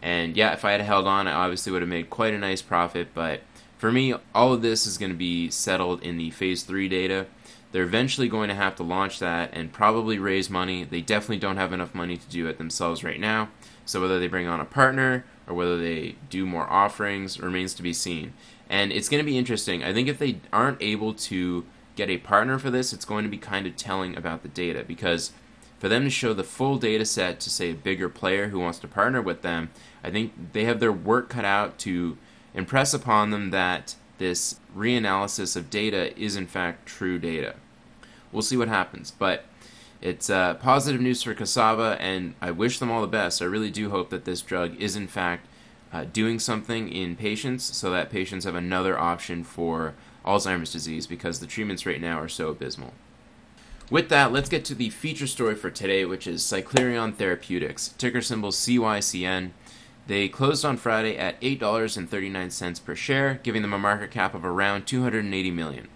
And 0.03 0.37
yeah, 0.37 0.53
if 0.53 0.62
I 0.62 0.73
had 0.73 0.83
held 0.83 1.07
on, 1.07 1.27
I 1.27 1.33
obviously 1.33 1.73
would 1.73 1.81
have 1.81 1.88
made 1.88 2.11
quite 2.11 2.35
a 2.35 2.38
nice 2.38 2.61
profit, 2.61 3.09
but 3.14 3.40
for 3.79 3.91
me, 3.93 4.14
all 4.35 4.53
of 4.53 4.61
this 4.61 4.87
is 4.87 4.99
going 4.99 5.12
to 5.12 5.17
be 5.17 5.51
settled 5.51 6.03
in 6.03 6.19
the 6.19 6.31
phase 6.31 6.64
3 6.64 6.88
data. 6.88 7.27
They're 7.71 7.85
eventually 7.85 8.29
going 8.29 8.49
to 8.49 8.55
have 8.55 8.77
to 8.77 8.83
launch 8.83 9.19
that 9.19 9.51
and 9.53 9.73
probably 9.73 10.19
raise 10.19 10.51
money. 10.51 10.85
They 10.85 11.01
definitely 11.01 11.38
don't 11.38 11.59
have 11.59 11.73
enough 11.73 11.95
money 11.95 12.17
to 12.17 12.29
do 12.29 12.47
it 12.49 12.59
themselves 12.59 13.05
right 13.05 13.21
now. 13.21 13.51
So 13.85 14.01
whether 14.01 14.19
they 14.19 14.27
bring 14.27 14.47
on 14.47 14.61
a 14.61 14.64
partner 14.64 15.25
or 15.47 15.55
whether 15.55 15.79
they 15.79 16.17
do 16.29 16.45
more 16.45 16.69
offerings 16.71 17.41
remains 17.41 17.75
to 17.75 17.83
be 17.83 17.93
seen. 17.93 18.35
And 18.69 18.93
it's 18.93 19.09
going 19.09 19.23
to 19.23 19.31
be 19.31 19.38
interesting. 19.38 19.83
I 19.85 19.95
think 19.95 20.09
if 20.09 20.19
they 20.19 20.41
aren't 20.53 20.83
able 20.83 21.14
to 21.14 21.64
get 21.95 22.11
a 22.11 22.19
partner 22.19 22.59
for 22.59 22.71
this, 22.71 22.93
it's 22.93 23.05
going 23.05 23.25
to 23.25 23.31
be 23.31 23.38
kind 23.38 23.67
of 23.67 23.77
telling 23.77 24.17
about 24.17 24.43
the 24.43 24.49
data 24.49 24.85
because 24.87 25.33
for 25.79 25.88
them 25.88 26.05
to 26.05 26.11
show 26.11 26.35
the 26.35 26.45
full 26.45 26.77
data 26.77 27.05
set 27.05 27.41
to 27.41 27.51
say 27.51 27.71
a 27.71 27.75
bigger 27.75 28.09
player 28.09 28.49
who 28.49 28.59
wants 28.59 28.79
to 28.81 28.88
partner 28.88 29.23
with 29.23 29.43
them, 29.43 29.71
I 30.03 30.11
think 30.11 30.53
they 30.53 30.64
have 30.64 30.81
their 30.81 30.93
work 30.93 31.29
cut 31.29 31.45
out 31.45 31.79
to 31.81 32.19
impress 32.55 32.95
upon 32.95 33.31
them 33.31 33.51
that 33.51 33.95
this 34.19 34.59
reanalysis 34.77 35.57
of 35.57 35.71
data 35.71 36.17
is 36.21 36.37
in 36.37 36.47
fact 36.47 36.87
true 36.87 37.19
data. 37.19 37.55
We'll 38.33 38.43
see 38.43 38.57
what 38.57 38.69
happens, 38.69 39.11
but 39.11 39.45
it's 40.01 40.31
uh, 40.31 40.55
positive 40.55 41.01
news 41.01 41.23
for 41.23 41.35
cassava, 41.35 41.97
and 42.01 42.35
I 42.41 42.51
wish 42.51 42.79
them 42.79 42.91
all 42.91 43.01
the 43.01 43.07
best. 43.07 43.43
I 43.43 43.47
really 43.47 43.71
do 43.71 43.91
hope 43.91 44.11
that 44.11 44.25
this 44.25 44.43
drug 44.43 44.77
is 44.81 44.97
in 44.97 45.09
fact 45.09 45.47
uh, 45.93 46.05
doing 46.05 46.39
something 46.39 46.89
in 46.89 47.17
patients 47.17 47.77
so 47.77 47.91
that 47.91 48.11
patients 48.11 48.45
have 48.45 48.55
another 48.55 48.99
option 48.99 49.43
for 49.43 49.95
Alzheimer's 50.25 50.73
disease 50.73 51.07
because 51.07 51.41
the 51.41 51.47
treatments 51.47 51.87
right 51.87 52.01
now 52.01 52.21
are 52.21 52.29
so 52.29 52.49
abysmal. 52.49 52.93
With 53.91 54.11
that, 54.11 54.33
let's 54.33 54.51
get 54.51 54.67
to 54.67 54.75
the 54.75 54.91
feature 54.91 55.27
story 55.27 55.55
for 55.55 55.71
today, 55.71 56.05
which 56.05 56.27
is 56.27 56.43
Cyclerion 56.43 57.15
Therapeutics, 57.15 57.89
ticker 57.97 58.21
symbol 58.21 58.51
CYCN. 58.51 59.51
They 60.09 60.27
closed 60.27 60.64
on 60.64 60.79
Friday 60.79 61.18
at 61.18 61.38
$8.39 61.42 62.85
per 62.85 62.94
share, 62.94 63.40
giving 63.42 63.61
them 63.61 63.75
a 63.75 63.79
market 63.79 64.11
cap 64.11 64.35
of 64.35 64.42
around 64.42 64.87
280 64.87 65.51
million. 65.51 65.88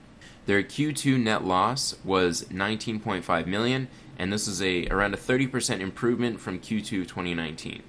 Their 0.45 0.63
Q2 0.63 1.19
net 1.19 1.45
loss 1.45 1.97
was 2.05 2.45
19.5 2.45 3.47
million, 3.47 3.89
and 4.19 4.31
this 4.31 4.47
is 4.47 4.61
a 4.61 4.87
around 4.89 5.15
a 5.15 5.17
30% 5.17 5.81
improvement 5.81 6.41
from 6.41 6.59
Q2 6.59 7.09
2019. 7.09 7.83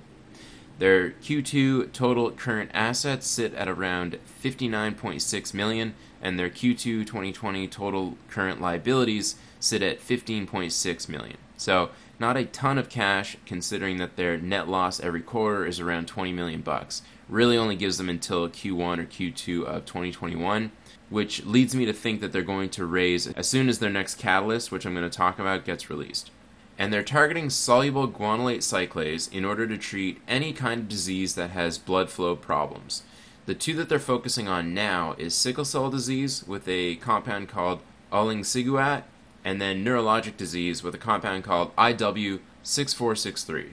Their 0.79 1.11
Q2 1.11 1.91
total 1.91 2.31
current 2.31 2.71
assets 2.73 3.27
sit 3.27 3.53
at 3.55 3.67
around 3.67 4.17
59.6 4.41 5.53
million, 5.53 5.93
and 6.21 6.39
their 6.39 6.49
Q2 6.49 7.05
2020 7.05 7.67
total 7.67 8.17
current 8.29 8.61
liabilities 8.61 9.35
sit 9.59 9.81
at 9.81 9.99
15.6 9.99 11.09
million. 11.09 11.37
So, 11.57 11.89
not 12.19 12.37
a 12.37 12.45
ton 12.45 12.77
of 12.77 12.89
cash 12.89 13.37
considering 13.45 13.97
that 13.97 14.15
their 14.15 14.37
net 14.37 14.67
loss 14.67 14.99
every 14.99 15.21
quarter 15.21 15.65
is 15.65 15.79
around 15.79 16.07
20 16.07 16.31
million 16.33 16.61
bucks. 16.61 17.01
Really 17.27 17.57
only 17.57 17.75
gives 17.75 17.97
them 17.97 18.09
until 18.09 18.49
Q1 18.49 18.99
or 18.99 19.05
Q2 19.05 19.65
of 19.65 19.85
2021, 19.85 20.71
which 21.09 21.45
leads 21.45 21.75
me 21.75 21.85
to 21.85 21.93
think 21.93 22.21
that 22.21 22.31
they're 22.31 22.41
going 22.41 22.69
to 22.71 22.85
raise 22.85 23.27
as 23.27 23.47
soon 23.47 23.69
as 23.69 23.79
their 23.79 23.89
next 23.89 24.15
catalyst, 24.15 24.71
which 24.71 24.85
I'm 24.85 24.93
going 24.93 25.09
to 25.09 25.17
talk 25.17 25.39
about, 25.39 25.65
gets 25.65 25.89
released 25.89 26.31
and 26.77 26.91
they're 26.91 27.03
targeting 27.03 27.49
soluble 27.49 28.07
guanylate 28.07 28.59
cyclase 28.59 29.31
in 29.31 29.45
order 29.45 29.67
to 29.67 29.77
treat 29.77 30.21
any 30.27 30.53
kind 30.53 30.81
of 30.81 30.89
disease 30.89 31.35
that 31.35 31.51
has 31.51 31.77
blood 31.77 32.09
flow 32.09 32.35
problems. 32.35 33.03
The 33.45 33.53
two 33.53 33.73
that 33.75 33.89
they're 33.89 33.99
focusing 33.99 34.47
on 34.47 34.73
now 34.73 35.15
is 35.17 35.35
sickle 35.35 35.65
cell 35.65 35.89
disease 35.89 36.43
with 36.47 36.67
a 36.67 36.95
compound 36.95 37.49
called 37.49 37.81
olinciguat, 38.11 39.03
and 39.43 39.61
then 39.61 39.83
neurologic 39.83 40.37
disease 40.37 40.83
with 40.83 40.95
a 40.95 40.99
compound 40.99 41.43
called 41.43 41.75
IW6463. 41.75 43.69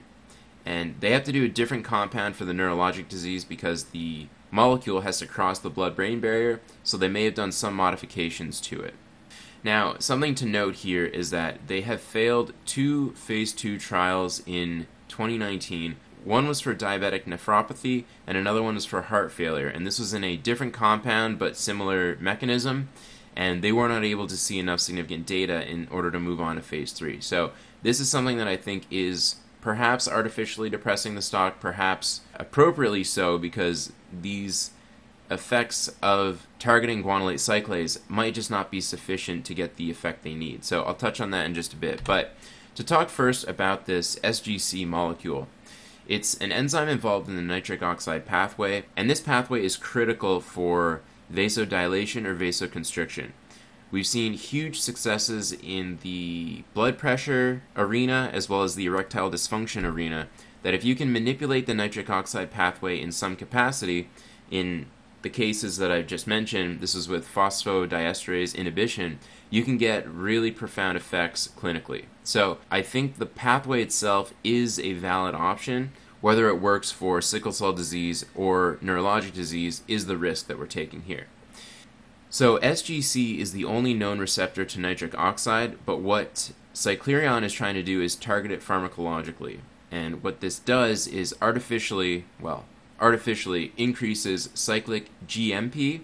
And 0.65 0.95
they 0.99 1.11
have 1.11 1.23
to 1.23 1.31
do 1.31 1.45
a 1.45 1.49
different 1.49 1.85
compound 1.85 2.35
for 2.35 2.45
the 2.45 2.53
neurologic 2.53 3.07
disease 3.07 3.43
because 3.43 3.85
the 3.85 4.27
molecule 4.51 5.01
has 5.01 5.19
to 5.19 5.25
cross 5.25 5.59
the 5.59 5.69
blood 5.69 5.95
brain 5.95 6.19
barrier, 6.19 6.61
so 6.83 6.97
they 6.97 7.07
may 7.07 7.23
have 7.25 7.33
done 7.33 7.51
some 7.51 7.75
modifications 7.75 8.61
to 8.61 8.81
it. 8.81 8.93
Now, 9.63 9.95
something 9.99 10.35
to 10.35 10.45
note 10.45 10.75
here 10.77 11.05
is 11.05 11.29
that 11.29 11.67
they 11.67 11.81
have 11.81 12.01
failed 12.01 12.53
two 12.65 13.11
phase 13.11 13.53
2 13.53 13.77
trials 13.77 14.41
in 14.45 14.87
2019. 15.07 15.97
One 16.23 16.47
was 16.47 16.61
for 16.61 16.75
diabetic 16.75 17.25
nephropathy, 17.25 18.05
and 18.27 18.37
another 18.37 18.61
one 18.61 18.75
was 18.75 18.85
for 18.85 19.03
heart 19.03 19.31
failure. 19.31 19.67
And 19.67 19.85
this 19.85 19.99
was 19.99 20.13
in 20.13 20.23
a 20.23 20.37
different 20.37 20.73
compound 20.73 21.39
but 21.39 21.57
similar 21.57 22.17
mechanism, 22.19 22.89
and 23.35 23.61
they 23.61 23.71
were 23.71 23.87
not 23.87 24.03
able 24.03 24.27
to 24.27 24.37
see 24.37 24.59
enough 24.59 24.79
significant 24.79 25.25
data 25.25 25.67
in 25.67 25.87
order 25.91 26.11
to 26.11 26.19
move 26.19 26.41
on 26.41 26.55
to 26.55 26.61
phase 26.61 26.91
3. 26.91 27.21
So, 27.21 27.51
this 27.81 27.99
is 27.99 28.09
something 28.09 28.37
that 28.37 28.47
I 28.47 28.57
think 28.57 28.85
is 28.91 29.37
perhaps 29.61 30.07
artificially 30.07 30.69
depressing 30.69 31.15
the 31.15 31.21
stock, 31.21 31.59
perhaps 31.59 32.21
appropriately 32.35 33.03
so, 33.03 33.37
because 33.37 33.93
these 34.11 34.71
effects 35.29 35.89
of 36.01 36.45
targeting 36.59 37.03
guanylate 37.03 37.35
cyclase 37.35 37.99
might 38.09 38.33
just 38.33 38.51
not 38.51 38.69
be 38.69 38.81
sufficient 38.81 39.45
to 39.45 39.53
get 39.53 39.77
the 39.77 39.89
effect 39.89 40.23
they 40.23 40.33
need. 40.33 40.65
So 40.65 40.83
I'll 40.83 40.93
touch 40.93 41.21
on 41.21 41.31
that 41.31 41.45
in 41.45 41.53
just 41.53 41.73
a 41.73 41.77
bit. 41.77 42.01
But 42.03 42.35
to 42.75 42.83
talk 42.83 43.09
first 43.09 43.47
about 43.47 43.85
this 43.85 44.17
SGC 44.17 44.85
molecule, 44.85 45.47
it's 46.07 46.35
an 46.35 46.51
enzyme 46.51 46.89
involved 46.89 47.29
in 47.29 47.37
the 47.37 47.41
nitric 47.41 47.81
oxide 47.81 48.25
pathway, 48.25 48.83
and 48.97 49.09
this 49.09 49.21
pathway 49.21 49.63
is 49.63 49.77
critical 49.77 50.41
for 50.41 51.01
vasodilation 51.31 52.25
or 52.25 52.35
vasoconstriction. 52.35 53.31
We've 53.91 54.07
seen 54.07 54.33
huge 54.33 54.79
successes 54.79 55.51
in 55.51 55.99
the 56.01 56.63
blood 56.73 56.97
pressure 56.97 57.63
arena 57.75 58.29
as 58.31 58.47
well 58.47 58.63
as 58.63 58.75
the 58.75 58.85
erectile 58.85 59.29
dysfunction 59.29 59.83
arena. 59.83 60.27
That 60.63 60.73
if 60.73 60.85
you 60.85 60.95
can 60.95 61.11
manipulate 61.11 61.65
the 61.65 61.73
nitric 61.73 62.09
oxide 62.09 62.51
pathway 62.51 63.01
in 63.01 63.11
some 63.11 63.35
capacity, 63.35 64.09
in 64.49 64.85
the 65.23 65.29
cases 65.29 65.77
that 65.77 65.91
I've 65.91 66.07
just 66.07 66.25
mentioned, 66.25 66.79
this 66.79 66.95
is 66.95 67.07
with 67.07 67.27
phosphodiesterase 67.27 68.55
inhibition, 68.55 69.19
you 69.49 69.63
can 69.63 69.77
get 69.77 70.07
really 70.07 70.51
profound 70.51 70.97
effects 70.97 71.49
clinically. 71.57 72.05
So 72.23 72.59
I 72.69 72.81
think 72.81 73.17
the 73.17 73.25
pathway 73.25 73.81
itself 73.81 74.33
is 74.43 74.79
a 74.79 74.93
valid 74.93 75.35
option. 75.35 75.91
Whether 76.21 76.47
it 76.47 76.61
works 76.61 76.91
for 76.91 77.21
sickle 77.21 77.51
cell 77.51 77.73
disease 77.73 78.25
or 78.35 78.77
neurologic 78.83 79.33
disease 79.33 79.81
is 79.87 80.05
the 80.05 80.17
risk 80.17 80.47
that 80.47 80.57
we're 80.59 80.67
taking 80.67 81.01
here. 81.01 81.27
So 82.29 82.57
SGC 82.59 83.39
is 83.39 83.51
the 83.51 83.65
only 83.65 83.93
known 83.93 84.19
receptor 84.19 84.63
to 84.63 84.79
nitric 84.79 85.17
oxide, 85.17 85.77
but 85.85 85.99
what 85.99 86.51
Cyclerion 86.73 87.43
is 87.43 87.51
trying 87.51 87.73
to 87.73 87.83
do 87.83 88.01
is 88.01 88.15
target 88.15 88.51
it 88.51 88.61
pharmacologically. 88.61 89.59
And 89.91 90.23
what 90.23 90.39
this 90.39 90.57
does 90.57 91.07
is 91.07 91.35
artificially, 91.41 92.25
well, 92.39 92.65
artificially 93.01 93.73
increases 93.75 94.49
cyclic 94.53 95.09
GMP. 95.27 96.01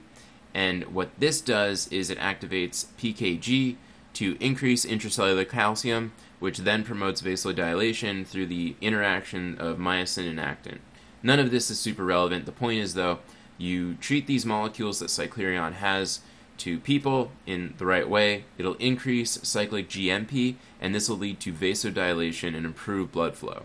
And 0.53 0.84
what 0.93 1.12
this 1.19 1.39
does 1.39 1.88
is 1.89 2.10
it 2.10 2.17
activates 2.17 2.88
PKG 2.97 3.77
to 4.15 4.38
increase 4.39 4.86
intracellular 4.86 5.47
calcium, 5.47 6.12
which 6.39 6.60
then 6.60 6.84
promotes 6.84 7.21
vasodilation 7.21 8.26
through 8.26 8.45
the 8.45 8.76
interaction 8.82 9.58
of 9.60 9.78
myosin 9.78 10.30
and 10.30 10.39
actin. 10.39 10.80
None 11.23 11.39
of 11.39 11.52
this 11.52 11.69
is 11.71 11.80
super 11.80 12.06
relevant. 12.06 12.45
The 12.45 12.52
point 12.52 12.80
is, 12.80 12.93
though, 12.93 13.19
you 13.58 13.95
treat 13.95 14.28
these 14.28 14.45
molecules 14.45 15.00
that 15.00 15.10
Cyclerion 15.10 15.73
has 15.73 16.21
to 16.60 16.80
people 16.80 17.32
in 17.45 17.73
the 17.78 17.86
right 17.86 18.10
way, 18.10 18.45
it'll 18.58 18.76
increase 18.76 19.39
cyclic 19.43 19.89
GMP, 19.89 20.56
and 20.82 20.93
this 20.93 21.08
will 21.08 21.17
lead 21.17 21.39
to 21.41 21.54
vasodilation 21.54 22.56
and 22.56 22.65
improved 22.65 23.12
blood 23.12 23.36
flow. 23.36 23.63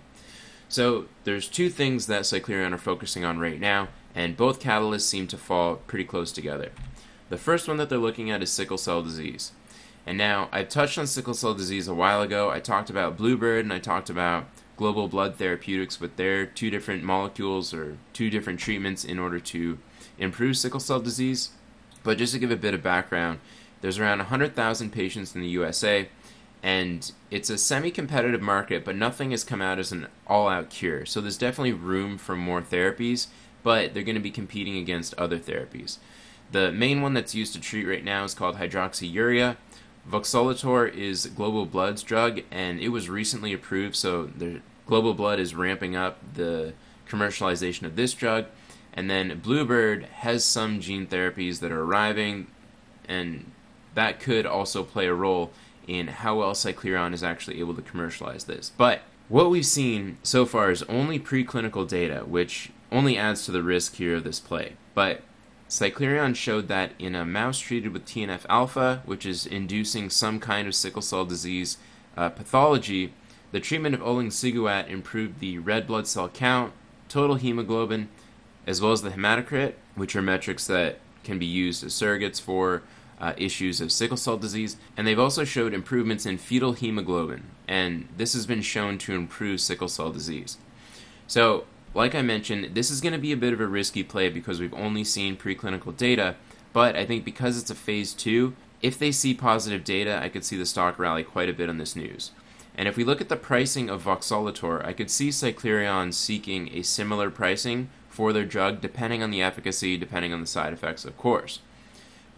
So 0.68 1.06
there's 1.24 1.48
two 1.48 1.68
things 1.68 2.06
that 2.06 2.22
Cyclerion 2.22 2.72
are 2.72 2.78
focusing 2.78 3.24
on 3.24 3.38
right 3.38 3.60
now, 3.60 3.88
and 4.14 4.36
both 4.36 4.60
catalysts 4.60 5.02
seem 5.02 5.26
to 5.28 5.38
fall 5.38 5.76
pretty 5.76 6.04
close 6.04 6.32
together. 6.32 6.70
The 7.28 7.38
first 7.38 7.66
one 7.66 7.78
that 7.78 7.88
they're 7.88 7.98
looking 7.98 8.30
at 8.30 8.42
is 8.42 8.50
sickle 8.50 8.78
cell 8.78 9.02
disease. 9.02 9.52
And 10.06 10.18
now, 10.18 10.48
I 10.50 10.64
touched 10.64 10.98
on 10.98 11.06
sickle 11.06 11.34
cell 11.34 11.54
disease 11.54 11.86
a 11.86 11.94
while 11.94 12.22
ago. 12.22 12.50
I 12.50 12.60
talked 12.60 12.90
about 12.90 13.16
Bluebird 13.16 13.64
and 13.64 13.72
I 13.72 13.78
talked 13.78 14.10
about 14.10 14.46
Global 14.76 15.06
Blood 15.06 15.36
Therapeutics 15.36 16.00
with 16.00 16.16
their 16.16 16.44
two 16.44 16.70
different 16.70 17.04
molecules 17.04 17.72
or 17.72 17.98
two 18.12 18.30
different 18.30 18.58
treatments 18.58 19.04
in 19.04 19.18
order 19.18 19.38
to 19.38 19.78
improve 20.18 20.56
sickle 20.56 20.80
cell 20.80 21.00
disease. 21.00 21.50
But 22.02 22.18
just 22.18 22.32
to 22.32 22.40
give 22.40 22.50
a 22.50 22.56
bit 22.56 22.74
of 22.74 22.82
background, 22.82 23.38
there's 23.80 23.98
around 23.98 24.18
100,000 24.18 24.90
patients 24.90 25.34
in 25.34 25.40
the 25.40 25.48
USA 25.48 26.08
and 26.62 27.10
it's 27.30 27.50
a 27.50 27.58
semi-competitive 27.58 28.40
market, 28.40 28.84
but 28.84 28.94
nothing 28.94 29.32
has 29.32 29.42
come 29.42 29.60
out 29.60 29.80
as 29.80 29.90
an 29.90 30.06
all-out 30.28 30.70
cure. 30.70 31.04
So 31.04 31.20
there's 31.20 31.36
definitely 31.36 31.72
room 31.72 32.18
for 32.18 32.36
more 32.36 32.62
therapies, 32.62 33.26
but 33.64 33.92
they're 33.92 34.04
going 34.04 34.14
to 34.14 34.20
be 34.20 34.30
competing 34.30 34.76
against 34.76 35.14
other 35.14 35.38
therapies. 35.38 35.98
The 36.52 36.70
main 36.70 37.02
one 37.02 37.14
that's 37.14 37.34
used 37.34 37.52
to 37.54 37.60
treat 37.60 37.84
right 37.84 38.04
now 38.04 38.22
is 38.22 38.34
called 38.34 38.56
hydroxyurea. 38.56 39.56
Voxelotor 40.08 40.92
is 40.92 41.26
Global 41.26 41.66
Blood's 41.66 42.02
drug, 42.02 42.40
and 42.50 42.80
it 42.80 42.88
was 42.88 43.08
recently 43.08 43.52
approved. 43.52 43.96
So 43.96 44.26
the 44.26 44.60
Global 44.86 45.14
Blood 45.14 45.38
is 45.38 45.54
ramping 45.54 45.96
up 45.96 46.18
the 46.34 46.74
commercialization 47.08 47.84
of 47.84 47.96
this 47.96 48.14
drug, 48.14 48.46
and 48.92 49.08
then 49.10 49.40
Bluebird 49.40 50.04
has 50.04 50.44
some 50.44 50.80
gene 50.80 51.06
therapies 51.06 51.60
that 51.60 51.72
are 51.72 51.82
arriving, 51.82 52.48
and 53.08 53.50
that 53.94 54.20
could 54.20 54.46
also 54.46 54.82
play 54.82 55.06
a 55.06 55.14
role 55.14 55.52
in 55.86 56.08
how 56.08 56.38
well 56.38 56.52
Cyclerion 56.52 57.12
is 57.12 57.22
actually 57.22 57.60
able 57.60 57.74
to 57.74 57.82
commercialize 57.82 58.44
this. 58.44 58.72
But 58.76 59.02
what 59.28 59.50
we've 59.50 59.66
seen 59.66 60.18
so 60.22 60.46
far 60.46 60.70
is 60.70 60.82
only 60.84 61.18
preclinical 61.18 61.88
data, 61.88 62.24
which 62.26 62.70
only 62.90 63.16
adds 63.16 63.44
to 63.46 63.52
the 63.52 63.62
risk 63.62 63.96
here 63.96 64.16
of 64.16 64.24
this 64.24 64.40
play. 64.40 64.74
But 64.94 65.22
Cyclerion 65.72 66.36
showed 66.36 66.68
that 66.68 66.92
in 66.98 67.14
a 67.14 67.24
mouse 67.24 67.58
treated 67.58 67.94
with 67.94 68.04
TNF 68.04 68.44
alpha, 68.50 69.00
which 69.06 69.24
is 69.24 69.46
inducing 69.46 70.10
some 70.10 70.38
kind 70.38 70.68
of 70.68 70.74
sickle 70.74 71.00
cell 71.00 71.24
disease 71.24 71.78
uh, 72.14 72.28
pathology, 72.28 73.14
the 73.52 73.60
treatment 73.60 73.94
of 73.94 74.02
olinciguat 74.02 74.90
improved 74.90 75.40
the 75.40 75.58
red 75.58 75.86
blood 75.86 76.06
cell 76.06 76.28
count, 76.28 76.74
total 77.08 77.36
hemoglobin, 77.36 78.10
as 78.66 78.82
well 78.82 78.92
as 78.92 79.00
the 79.00 79.12
hematocrit, 79.12 79.72
which 79.94 80.14
are 80.14 80.20
metrics 80.20 80.66
that 80.66 80.98
can 81.24 81.38
be 81.38 81.46
used 81.46 81.82
as 81.82 81.94
surrogates 81.94 82.38
for 82.38 82.82
uh, 83.18 83.32
issues 83.38 83.80
of 83.80 83.90
sickle 83.90 84.18
cell 84.18 84.36
disease, 84.36 84.76
and 84.94 85.06
they've 85.06 85.18
also 85.18 85.42
showed 85.42 85.72
improvements 85.72 86.26
in 86.26 86.36
fetal 86.36 86.74
hemoglobin, 86.74 87.44
and 87.66 88.08
this 88.18 88.34
has 88.34 88.44
been 88.44 88.60
shown 88.60 88.98
to 88.98 89.14
improve 89.14 89.58
sickle 89.58 89.88
cell 89.88 90.12
disease. 90.12 90.58
So, 91.26 91.64
like 91.94 92.14
I 92.14 92.22
mentioned, 92.22 92.74
this 92.74 92.90
is 92.90 93.00
going 93.00 93.12
to 93.12 93.18
be 93.18 93.32
a 93.32 93.36
bit 93.36 93.52
of 93.52 93.60
a 93.60 93.66
risky 93.66 94.02
play 94.02 94.28
because 94.28 94.60
we've 94.60 94.74
only 94.74 95.04
seen 95.04 95.36
preclinical 95.36 95.96
data, 95.96 96.36
but 96.72 96.96
I 96.96 97.04
think 97.04 97.24
because 97.24 97.58
it's 97.58 97.70
a 97.70 97.74
phase 97.74 98.14
two, 98.14 98.54
if 98.80 98.98
they 98.98 99.12
see 99.12 99.34
positive 99.34 99.84
data, 99.84 100.18
I 100.22 100.28
could 100.28 100.44
see 100.44 100.56
the 100.56 100.66
stock 100.66 100.98
rally 100.98 101.22
quite 101.22 101.48
a 101.48 101.52
bit 101.52 101.68
on 101.68 101.78
this 101.78 101.94
news. 101.94 102.32
And 102.74 102.88
if 102.88 102.96
we 102.96 103.04
look 103.04 103.20
at 103.20 103.28
the 103.28 103.36
pricing 103.36 103.90
of 103.90 104.04
Voxelotor, 104.04 104.84
I 104.84 104.92
could 104.92 105.10
see 105.10 105.28
Cyclerion 105.28 106.14
seeking 106.14 106.70
a 106.72 106.82
similar 106.82 107.30
pricing 107.30 107.90
for 108.08 108.32
their 108.32 108.44
drug, 108.44 108.80
depending 108.80 109.22
on 109.22 109.30
the 109.30 109.42
efficacy, 109.42 109.96
depending 109.96 110.32
on 110.32 110.40
the 110.40 110.46
side 110.46 110.72
effects, 110.72 111.04
of 111.04 111.16
course. 111.18 111.60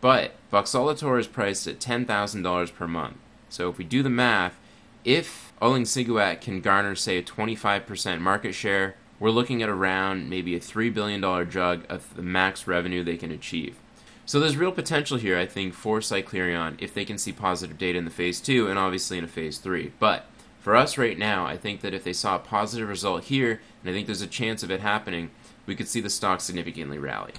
But 0.01 0.33
Voxelotor 0.53 1.19
is 1.19 1.29
priced 1.29 1.67
at 1.67 1.79
$10,000 1.79 2.75
per 2.75 2.89
month. 2.89 3.17
So 3.49 3.71
if 3.71 3.79
we 3.79 3.85
do 3.85 4.03
the 4.03 4.11
math, 4.11 4.59
if 5.05 5.53
olinciguat 5.63 6.41
can 6.41 6.61
garner, 6.61 6.95
say, 6.95 7.19
a 7.19 7.23
25% 7.23 8.21
market 8.21 8.53
share, 8.53 8.97
we're 9.21 9.31
looking 9.31 9.63
at 9.63 9.69
around 9.69 10.29
maybe 10.29 10.55
a 10.55 10.61
$3 10.61 10.93
billion 10.93 11.21
drug 11.21 11.85
of 11.89 12.15
the 12.15 12.23
max 12.23 12.67
revenue 12.67 13.03
they 13.03 13.17
can 13.17 13.31
achieve. 13.31 13.77
So 14.27 14.41
there's 14.41 14.57
real 14.57 14.73
potential 14.73 15.19
here, 15.19 15.39
I 15.39 15.47
think, 15.47 15.75
for 15.75 16.01
Cyclerion 16.01 16.77
if 16.79 16.95
they 16.95 17.05
can 17.05 17.19
see 17.19 17.33
positive 17.33 17.79
data 17.79 17.99
in 17.99 18.05
the 18.05 18.11
phase 18.11 18.41
2 18.41 18.69
and 18.69 18.79
obviously 18.79 19.19
in 19.19 19.25
a 19.25 19.29
phase 19.29 19.59
3. 19.59 19.93
But 19.99 20.27
For 20.65 20.75
us 20.75 20.97
right 20.97 21.19
now, 21.19 21.45
I 21.45 21.59
think 21.59 21.83
that 21.83 21.93
if 21.93 22.05
they 22.05 22.15
saw 22.15 22.37
a 22.37 22.39
positive 22.39 22.89
result 22.89 23.25
here, 23.25 23.61
and 23.83 23.91
I 23.91 23.93
think 23.93 24.07
there's 24.07 24.23
a 24.23 24.27
chance 24.27 24.63
of 24.63 24.71
it 24.71 24.81
happening, 24.81 25.31
we 25.67 25.77
could 25.77 25.89
see 25.89 26.01
the 26.01 26.09
stock 26.09 26.41
significantly 26.41 26.97
rally. 26.97 27.35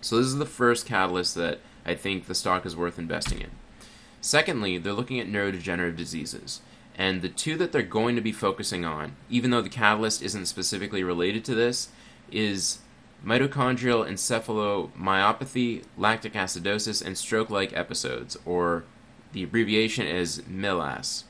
So 0.00 0.16
this 0.16 0.26
is 0.26 0.38
the 0.38 0.44
first 0.44 0.84
catalyst 0.84 1.36
that 1.36 1.60
I 1.86 1.94
think 1.94 2.26
the 2.26 2.34
stock 2.34 2.66
is 2.66 2.74
worth 2.74 2.98
investing 2.98 3.40
in. 3.40 3.52
Secondly, 4.20 4.78
they're 4.78 4.92
looking 4.92 5.20
at 5.20 5.28
neurodegenerative 5.28 5.96
diseases. 5.96 6.60
And 6.96 7.22
the 7.22 7.28
two 7.28 7.56
that 7.56 7.72
they're 7.72 7.82
going 7.82 8.14
to 8.16 8.22
be 8.22 8.32
focusing 8.32 8.84
on, 8.84 9.16
even 9.28 9.50
though 9.50 9.62
the 9.62 9.68
catalyst 9.68 10.22
isn't 10.22 10.46
specifically 10.46 11.02
related 11.02 11.44
to 11.46 11.54
this, 11.54 11.88
is 12.30 12.78
mitochondrial 13.24 14.08
encephalomyopathy, 14.08 15.82
lactic 15.96 16.34
acidosis, 16.34 17.04
and 17.04 17.18
stroke 17.18 17.50
like 17.50 17.72
episodes, 17.72 18.36
or 18.44 18.84
the 19.32 19.42
abbreviation 19.42 20.06
is 20.06 20.42
MELAS. 20.46 21.24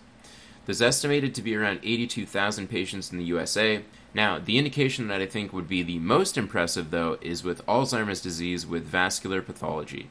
There's 0.66 0.82
estimated 0.82 1.34
to 1.34 1.42
be 1.42 1.56
around 1.56 1.80
82,000 1.82 2.68
patients 2.68 3.12
in 3.12 3.18
the 3.18 3.24
USA. 3.24 3.82
Now, 4.14 4.38
the 4.38 4.58
indication 4.58 5.08
that 5.08 5.20
I 5.20 5.26
think 5.26 5.52
would 5.52 5.68
be 5.68 5.82
the 5.82 5.98
most 5.98 6.38
impressive, 6.38 6.90
though, 6.90 7.18
is 7.20 7.44
with 7.44 7.64
Alzheimer's 7.66 8.22
disease 8.22 8.66
with 8.66 8.84
vascular 8.84 9.42
pathology. 9.42 10.08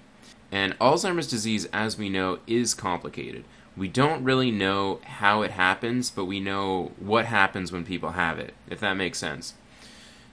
And 0.52 0.78
Alzheimer's 0.78 1.28
disease, 1.28 1.68
as 1.74 1.98
we 1.98 2.10
know, 2.10 2.40
is 2.46 2.76
complicated. 2.76 3.46
We 3.76 3.88
don't 3.88 4.24
really 4.24 4.52
know 4.52 5.00
how 5.04 5.42
it 5.42 5.52
happens, 5.52 6.10
but 6.10 6.26
we 6.26 6.40
know 6.40 6.92
what 7.00 7.26
happens 7.26 7.72
when 7.72 7.86
people 7.86 8.12
have 8.12 8.38
it, 8.38 8.54
if 8.70 8.80
that 8.82 8.94
makes 8.94 9.18
sense. 9.18 9.56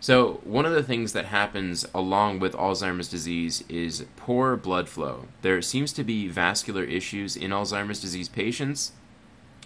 So, 0.03 0.41
one 0.45 0.65
of 0.65 0.73
the 0.73 0.83
things 0.83 1.13
that 1.13 1.27
happens 1.27 1.87
along 1.95 2.41
with 2.41 2.55
Alzheimer's 2.55 3.09
disease 3.09 3.65
is 3.69 4.07
poor 4.17 4.57
blood 4.57 4.89
flow. 4.89 5.27
There 5.43 5.61
seems 5.61 5.93
to 5.93 6.05
be 6.05 6.27
vascular 6.27 6.85
issues 6.85 7.37
in 7.37 7.51
Alzheimer's 7.51 8.01
disease 8.01 8.29
patients, 8.29 8.93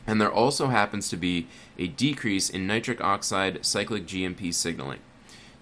and 0.08 0.20
there 0.20 0.32
also 0.32 0.68
happens 0.68 1.08
to 1.08 1.16
be 1.16 1.46
a 1.78 1.86
decrease 1.86 2.50
in 2.50 2.66
nitric 2.66 3.00
oxide 3.00 3.64
cyclic 3.64 4.06
GMP 4.06 4.52
signaling. 4.52 4.98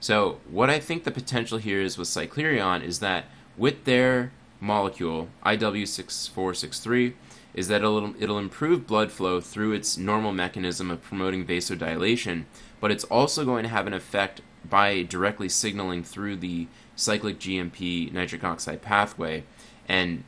So, 0.00 0.38
what 0.50 0.70
I 0.70 0.80
think 0.80 1.04
the 1.04 1.10
potential 1.10 1.58
here 1.58 1.80
is 1.80 1.98
with 1.98 2.08
Cyclerion 2.08 2.82
is 2.82 2.98
that 3.00 3.26
with 3.58 3.84
their 3.84 4.32
molecule, 4.58 5.28
IW6463, 5.44 7.12
is 7.54 7.68
that 7.68 7.82
it'll, 7.82 8.14
it'll 8.20 8.38
improve 8.38 8.86
blood 8.86 9.12
flow 9.12 9.40
through 9.40 9.72
its 9.72 9.98
normal 9.98 10.32
mechanism 10.32 10.90
of 10.90 11.02
promoting 11.02 11.44
vasodilation, 11.46 12.44
but 12.80 12.90
it's 12.90 13.04
also 13.04 13.44
going 13.44 13.62
to 13.62 13.68
have 13.68 13.86
an 13.86 13.92
effect 13.92 14.40
by 14.68 15.02
directly 15.02 15.48
signaling 15.48 16.02
through 16.02 16.36
the 16.36 16.66
cyclic 16.96 17.38
GMP 17.38 18.12
nitric 18.12 18.44
oxide 18.44 18.80
pathway. 18.80 19.44
And 19.88 20.24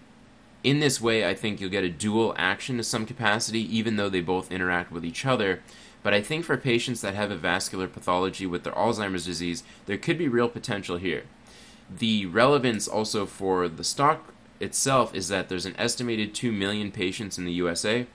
in 0.63 0.81
this 0.81 1.01
way, 1.01 1.29
I 1.29 1.35
think 1.35 1.61
you'll 1.61 1.71
get 1.71 1.85
a 1.85 1.89
dual 1.89 2.35
action 2.37 2.77
to 2.79 2.85
some 2.85 3.07
capacity, 3.07 3.61
even 3.77 3.97
though 3.97 4.09
they 4.09 4.21
both 4.21 4.51
interact 4.51 4.91
with 4.91 5.05
each 5.05 5.25
other. 5.25 5.63
But 6.03 6.15
I 6.15 6.21
think 6.21 6.45
for 6.45 6.57
patients 6.57 7.01
that 7.01 7.15
have 7.15 7.31
a 7.31 7.37
vascular 7.37 7.89
pathology 7.89 8.45
with 8.45 8.65
their 8.65 8.75
Alzheimer's 8.75 9.25
disease, 9.25 9.63
there 9.87 9.97
could 9.97 10.19
be 10.19 10.29
real 10.29 10.49
potential 10.49 10.99
here. 10.99 11.25
The 11.91 12.27
relevance 12.27 12.89
also 12.89 13.25
for 13.25 13.69
the 13.69 13.85
stock 13.85 14.34
itself 14.61 15.15
is 15.15 15.29
that 15.29 15.49
there's 15.49 15.67
an 15.67 15.77
estimated 15.79 16.35
2 16.35 16.53
million 16.53 16.91
patients 16.91 17.39
in 17.39 17.45
the 17.45 17.53
USA. 17.53 18.07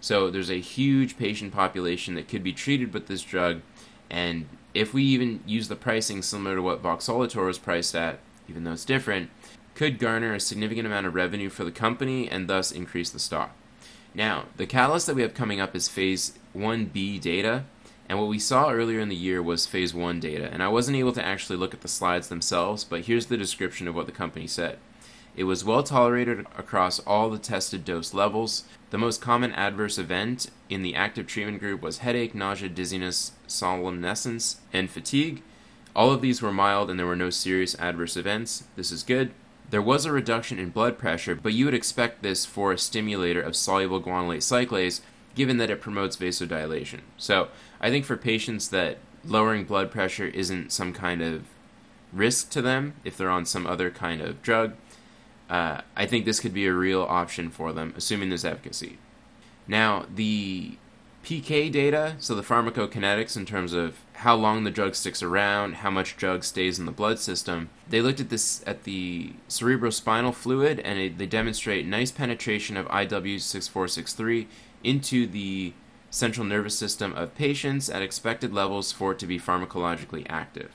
So 0.00 0.30
there's 0.30 0.50
a 0.50 0.60
huge 0.60 1.16
patient 1.16 1.52
population 1.52 2.14
that 2.14 2.28
could 2.28 2.42
be 2.42 2.52
treated 2.52 2.92
with 2.92 3.06
this 3.06 3.22
drug. 3.22 3.62
And 4.10 4.46
if 4.74 4.92
we 4.92 5.02
even 5.02 5.40
use 5.46 5.68
the 5.68 5.76
pricing 5.76 6.22
similar 6.22 6.56
to 6.56 6.62
what 6.62 6.82
Voxelotor 6.82 7.48
is 7.50 7.58
priced 7.58 7.94
at, 7.94 8.18
even 8.48 8.64
though 8.64 8.72
it's 8.72 8.84
different, 8.84 9.30
could 9.74 9.98
garner 9.98 10.34
a 10.34 10.40
significant 10.40 10.86
amount 10.86 11.06
of 11.06 11.14
revenue 11.14 11.50
for 11.50 11.64
the 11.64 11.70
company 11.70 12.28
and 12.30 12.48
thus 12.48 12.70
increase 12.70 13.10
the 13.10 13.18
stock. 13.18 13.54
Now, 14.14 14.46
the 14.56 14.66
catalyst 14.66 15.06
that 15.06 15.16
we 15.16 15.22
have 15.22 15.34
coming 15.34 15.60
up 15.60 15.76
is 15.76 15.88
phase 15.88 16.38
1B 16.56 17.20
data, 17.20 17.64
and 18.08 18.18
what 18.18 18.28
we 18.28 18.38
saw 18.38 18.70
earlier 18.70 19.00
in 19.00 19.08
the 19.08 19.16
year 19.16 19.42
was 19.42 19.66
phase 19.66 19.92
1 19.92 20.20
data. 20.20 20.48
And 20.50 20.62
I 20.62 20.68
wasn't 20.68 20.96
able 20.96 21.12
to 21.12 21.24
actually 21.24 21.56
look 21.56 21.74
at 21.74 21.82
the 21.82 21.88
slides 21.88 22.28
themselves, 22.28 22.84
but 22.84 23.02
here's 23.02 23.26
the 23.26 23.36
description 23.36 23.88
of 23.88 23.94
what 23.94 24.06
the 24.06 24.12
company 24.12 24.46
said. 24.46 24.78
It 25.36 25.44
was 25.44 25.64
well 25.64 25.82
tolerated 25.82 26.46
across 26.56 26.98
all 27.00 27.28
the 27.28 27.38
tested 27.38 27.84
dose 27.84 28.14
levels. 28.14 28.64
The 28.90 28.98
most 28.98 29.20
common 29.20 29.52
adverse 29.52 29.98
event 29.98 30.50
in 30.70 30.82
the 30.82 30.94
active 30.94 31.26
treatment 31.26 31.60
group 31.60 31.82
was 31.82 31.98
headache, 31.98 32.34
nausea, 32.34 32.70
dizziness, 32.70 33.32
somnolence, 33.46 34.60
and 34.72 34.90
fatigue. 34.90 35.42
All 35.94 36.10
of 36.10 36.22
these 36.22 36.40
were 36.40 36.52
mild 36.52 36.90
and 36.90 36.98
there 36.98 37.06
were 37.06 37.16
no 37.16 37.30
serious 37.30 37.74
adverse 37.78 38.16
events. 38.16 38.64
This 38.76 38.90
is 38.90 39.02
good. 39.02 39.32
There 39.68 39.82
was 39.82 40.06
a 40.06 40.12
reduction 40.12 40.58
in 40.58 40.70
blood 40.70 40.96
pressure, 40.96 41.34
but 41.34 41.52
you 41.52 41.64
would 41.66 41.74
expect 41.74 42.22
this 42.22 42.46
for 42.46 42.72
a 42.72 42.78
stimulator 42.78 43.42
of 43.42 43.56
soluble 43.56 44.00
guanylate 44.00 44.38
cyclase, 44.38 45.00
given 45.34 45.58
that 45.58 45.70
it 45.70 45.80
promotes 45.80 46.16
vasodilation. 46.16 47.00
So, 47.16 47.48
I 47.80 47.90
think 47.90 48.04
for 48.04 48.16
patients 48.16 48.68
that 48.68 48.98
lowering 49.24 49.64
blood 49.64 49.90
pressure 49.90 50.26
isn't 50.26 50.72
some 50.72 50.92
kind 50.92 51.20
of 51.20 51.44
risk 52.12 52.50
to 52.50 52.62
them 52.62 52.94
if 53.04 53.16
they're 53.16 53.28
on 53.28 53.44
some 53.44 53.66
other 53.66 53.90
kind 53.90 54.20
of 54.20 54.40
drug, 54.40 54.74
uh, 55.48 55.80
I 55.96 56.06
think 56.06 56.24
this 56.24 56.40
could 56.40 56.54
be 56.54 56.66
a 56.66 56.72
real 56.72 57.02
option 57.02 57.50
for 57.50 57.72
them, 57.72 57.94
assuming 57.96 58.28
there's 58.28 58.44
efficacy. 58.44 58.98
Now, 59.68 60.06
the 60.12 60.76
PK 61.24 61.70
data, 61.72 62.14
so 62.18 62.34
the 62.34 62.42
pharmacokinetics 62.42 63.36
in 63.36 63.46
terms 63.46 63.72
of 63.72 63.98
how 64.14 64.36
long 64.36 64.62
the 64.62 64.70
drug 64.70 64.94
sticks 64.94 65.22
around, 65.22 65.76
how 65.76 65.90
much 65.90 66.16
drug 66.16 66.44
stays 66.44 66.78
in 66.78 66.86
the 66.86 66.92
blood 66.92 67.18
system, 67.18 67.68
they 67.88 68.00
looked 68.00 68.20
at 68.20 68.28
this 68.28 68.62
at 68.64 68.84
the 68.84 69.32
cerebrospinal 69.48 70.32
fluid 70.32 70.78
and 70.80 70.98
it, 71.00 71.18
they 71.18 71.26
demonstrate 71.26 71.84
nice 71.84 72.12
penetration 72.12 72.76
of 72.76 72.86
IW6463 72.86 74.46
into 74.84 75.26
the 75.26 75.72
central 76.10 76.46
nervous 76.46 76.78
system 76.78 77.12
of 77.14 77.34
patients 77.34 77.90
at 77.90 78.02
expected 78.02 78.52
levels 78.52 78.92
for 78.92 79.12
it 79.12 79.18
to 79.18 79.26
be 79.26 79.38
pharmacologically 79.38 80.24
active. 80.28 80.70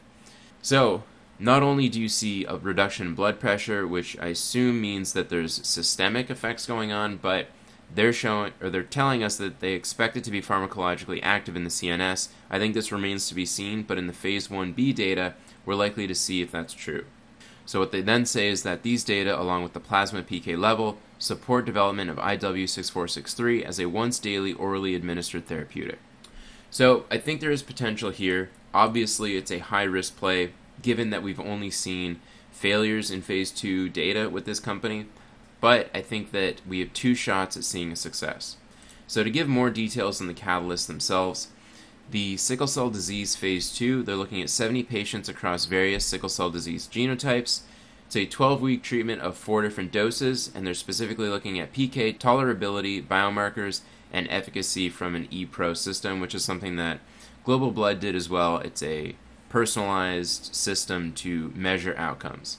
So, 0.62 1.04
not 1.42 1.64
only 1.64 1.90
do 1.90 2.00
you 2.00 2.08
see 2.08 2.46
a 2.46 2.56
reduction 2.56 3.08
in 3.08 3.16
blood 3.16 3.40
pressure, 3.40 3.88
which 3.88 4.16
I 4.20 4.28
assume 4.28 4.80
means 4.80 5.14
that 5.14 5.30
there's 5.30 5.66
systemic 5.66 6.30
effects 6.30 6.68
going 6.68 6.92
on, 6.92 7.18
but 7.18 7.48
they're 7.94 8.14
showing 8.14 8.54
or 8.62 8.70
they're 8.70 8.84
telling 8.84 9.24
us 9.24 9.38
that 9.38 9.60
they 9.60 9.74
expect 9.74 10.16
it 10.16 10.24
to 10.26 10.32
be 10.32 10.42
pharmacologically 10.42 11.20
active 11.24 11.56
in 11.56 11.64
the 11.64 11.72
CNS. 11.72 12.30
I 12.52 12.60
think 12.60 12.76
this 12.76 12.92
remains 12.92 13.28
to 13.28 13.36
be 13.36 13.48
seen, 13.48 13.82
but 13.82 13.98
in 13.98 14.06
the 14.06 14.14
phase 14.14 14.50
1b 14.50 14.94
data, 14.94 15.34
we're 15.66 15.74
likely 15.74 16.06
to 16.06 16.14
see 16.14 16.44
if 16.44 16.52
that's 16.52 16.74
true. 16.74 17.06
So 17.66 17.80
what 17.80 17.92
they 17.92 18.02
then 18.02 18.26
say 18.26 18.48
is 18.48 18.62
that 18.62 18.84
these 18.84 19.04
data 19.04 19.40
along 19.40 19.64
with 19.64 19.74
the 19.74 19.80
plasma 19.80 20.22
PK 20.22 20.58
level 20.58 21.00
support 21.18 21.66
development 21.66 22.12
of 22.12 22.18
IW6463 22.18 23.64
as 23.64 23.80
a 23.80 23.88
once 23.88 24.20
daily 24.20 24.54
orally 24.54 24.94
administered 24.94 25.48
therapeutic. 25.48 26.00
So 26.70 27.06
I 27.10 27.18
think 27.18 27.42
there 27.42 27.52
is 27.52 27.64
potential 27.64 28.12
here. 28.12 28.52
Obviously, 28.74 29.38
it's 29.38 29.52
a 29.52 29.60
high 29.60 29.84
risk 29.84 30.18
play 30.18 30.52
given 30.82 31.10
that 31.10 31.24
we've 31.24 31.40
only 31.40 31.70
seen 31.70 32.20
failures 32.52 33.12
in 33.12 33.22
phase 33.22 33.52
2 33.52 33.90
data 33.90 34.30
with 34.30 34.46
this 34.46 34.60
company 34.60 35.06
but 35.62 35.92
I 35.94 36.02
think 36.02 36.32
that 36.32 36.60
we 36.68 36.80
have 36.80 36.92
two 36.92 37.14
shots 37.16 37.56
at 37.56 37.64
seeing 37.64 37.92
a 37.92 37.96
success. 37.96 38.58
So, 39.08 39.24
to 39.24 39.30
give 39.30 39.48
more 39.48 39.70
details 39.70 40.20
on 40.20 40.28
the 40.28 40.34
catalysts 40.34 40.88
themselves, 40.88 41.50
the 42.10 42.36
sickle 42.36 42.68
cell 42.68 42.90
disease 42.90 43.36
phase 43.36 43.74
2, 43.74 44.04
they're 44.04 44.16
looking 44.16 44.42
at 44.42 44.50
70 44.50 44.84
patients 44.84 45.30
across 45.30 45.66
various 45.66 46.04
sickle 46.04 46.30
cell 46.30 46.50
disease 46.50 46.90
genotypes. 46.92 47.62
It's 48.08 48.16
a 48.16 48.26
12 48.26 48.62
week 48.62 48.84
treatment 48.84 49.22
of 49.22 49.38
four 49.38 49.62
different 49.62 49.92
doses, 49.92 50.52
and 50.54 50.66
they're 50.66 50.74
specifically 50.74 51.30
looking 51.30 51.60
at 51.60 51.74
PK, 51.74 52.18
tolerability, 52.18 53.06
biomarkers, 53.06 53.82
and 54.12 54.28
efficacy 54.30 54.90
from 54.90 55.16
an 55.16 55.28
ePro 55.28 55.78
system, 55.78 56.20
which 56.20 56.36
is 56.36 56.44
something 56.44 56.76
that 56.76 57.00
Global 57.46 57.72
Blood 57.72 58.00
did 58.00 58.16
as 58.16 58.30
well. 58.30 58.58
It's 58.58 58.84
a 58.84 59.16
personalized 59.52 60.56
system 60.56 61.12
to 61.12 61.52
measure 61.54 61.94
outcomes. 61.98 62.58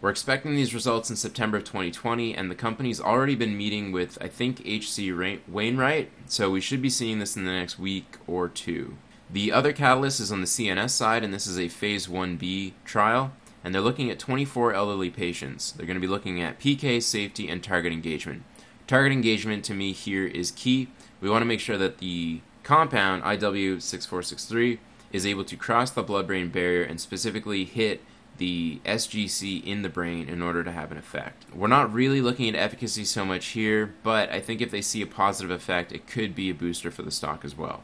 We're 0.00 0.10
expecting 0.10 0.54
these 0.54 0.72
results 0.72 1.10
in 1.10 1.16
September 1.16 1.56
of 1.56 1.64
2020, 1.64 2.36
and 2.36 2.48
the 2.48 2.54
company's 2.54 3.00
already 3.00 3.34
been 3.34 3.58
meeting 3.58 3.90
with, 3.90 4.16
I 4.20 4.28
think, 4.28 4.64
H.C. 4.64 5.12
Wainwright, 5.48 6.10
so 6.26 6.50
we 6.50 6.60
should 6.60 6.80
be 6.80 6.88
seeing 6.88 7.18
this 7.18 7.36
in 7.36 7.44
the 7.44 7.50
next 7.50 7.80
week 7.80 8.16
or 8.28 8.48
two. 8.48 8.96
The 9.28 9.50
other 9.50 9.72
catalyst 9.72 10.20
is 10.20 10.30
on 10.30 10.40
the 10.40 10.46
CNS 10.46 10.90
side, 10.90 11.24
and 11.24 11.34
this 11.34 11.48
is 11.48 11.58
a 11.58 11.66
phase 11.66 12.06
1b 12.06 12.74
trial, 12.84 13.32
and 13.64 13.74
they're 13.74 13.82
looking 13.82 14.08
at 14.08 14.20
24 14.20 14.72
elderly 14.72 15.10
patients. 15.10 15.72
They're 15.72 15.84
going 15.84 15.96
to 15.96 16.00
be 16.00 16.06
looking 16.06 16.40
at 16.40 16.60
PK, 16.60 17.02
safety, 17.02 17.48
and 17.48 17.60
target 17.60 17.92
engagement. 17.92 18.44
Target 18.86 19.10
engagement 19.10 19.64
to 19.64 19.74
me 19.74 19.90
here 19.90 20.26
is 20.26 20.52
key. 20.52 20.90
We 21.20 21.28
want 21.28 21.42
to 21.42 21.46
make 21.46 21.58
sure 21.58 21.76
that 21.76 21.98
the 21.98 22.40
compound 22.62 23.24
IW6463 23.24 24.78
is 25.12 25.26
able 25.26 25.44
to 25.44 25.56
cross 25.56 25.90
the 25.90 26.02
blood 26.02 26.26
brain 26.26 26.48
barrier 26.48 26.82
and 26.82 27.00
specifically 27.00 27.64
hit 27.64 28.02
the 28.38 28.80
SGC 28.84 29.64
in 29.64 29.82
the 29.82 29.88
brain 29.88 30.28
in 30.28 30.40
order 30.40 30.62
to 30.62 30.72
have 30.72 30.92
an 30.92 30.98
effect. 30.98 31.44
We're 31.52 31.66
not 31.66 31.92
really 31.92 32.20
looking 32.20 32.48
at 32.48 32.54
efficacy 32.54 33.04
so 33.04 33.24
much 33.24 33.46
here, 33.48 33.94
but 34.02 34.30
I 34.30 34.40
think 34.40 34.60
if 34.60 34.70
they 34.70 34.80
see 34.80 35.02
a 35.02 35.06
positive 35.06 35.50
effect, 35.50 35.92
it 35.92 36.06
could 36.06 36.34
be 36.34 36.48
a 36.48 36.54
booster 36.54 36.90
for 36.90 37.02
the 37.02 37.10
stock 37.10 37.44
as 37.44 37.56
well. 37.56 37.82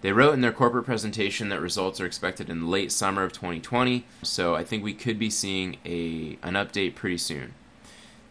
They 0.00 0.12
wrote 0.12 0.32
in 0.32 0.40
their 0.40 0.52
corporate 0.52 0.86
presentation 0.86 1.50
that 1.50 1.60
results 1.60 2.00
are 2.00 2.06
expected 2.06 2.48
in 2.48 2.70
late 2.70 2.90
summer 2.90 3.22
of 3.22 3.32
2020, 3.32 4.06
so 4.22 4.54
I 4.54 4.64
think 4.64 4.82
we 4.82 4.94
could 4.94 5.18
be 5.18 5.28
seeing 5.28 5.76
a 5.84 6.38
an 6.42 6.54
update 6.54 6.94
pretty 6.94 7.18
soon. 7.18 7.54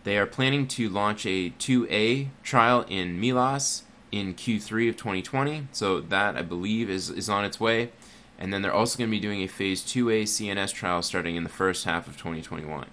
They 0.04 0.18
are 0.18 0.26
planning 0.26 0.68
to 0.70 0.90
launch 0.90 1.26
a 1.26 1.52
2A 1.52 2.30
trial 2.42 2.86
in 2.88 3.20
MELAS 3.20 3.84
in 4.12 4.34
Q3 4.34 4.90
of 4.90 4.98
2020. 4.98 5.68
So 5.72 6.00
that 6.00 6.36
I 6.36 6.42
believe 6.42 6.90
is 6.90 7.12
is 7.12 7.30
on 7.30 7.46
its 7.46 7.60
way. 7.60 7.92
And 8.40 8.54
then 8.54 8.62
they're 8.62 8.74
also 8.74 8.98
going 8.98 9.10
to 9.10 9.16
be 9.16 9.20
doing 9.20 9.44
a 9.44 9.48
phase 9.48 9.84
2A 9.84 10.24
CNS 10.24 10.74
trial 10.74 11.02
starting 11.02 11.36
in 11.36 11.44
the 11.44 11.50
first 11.50 11.84
half 11.84 12.08
of 12.08 12.18
2021. 12.18 12.88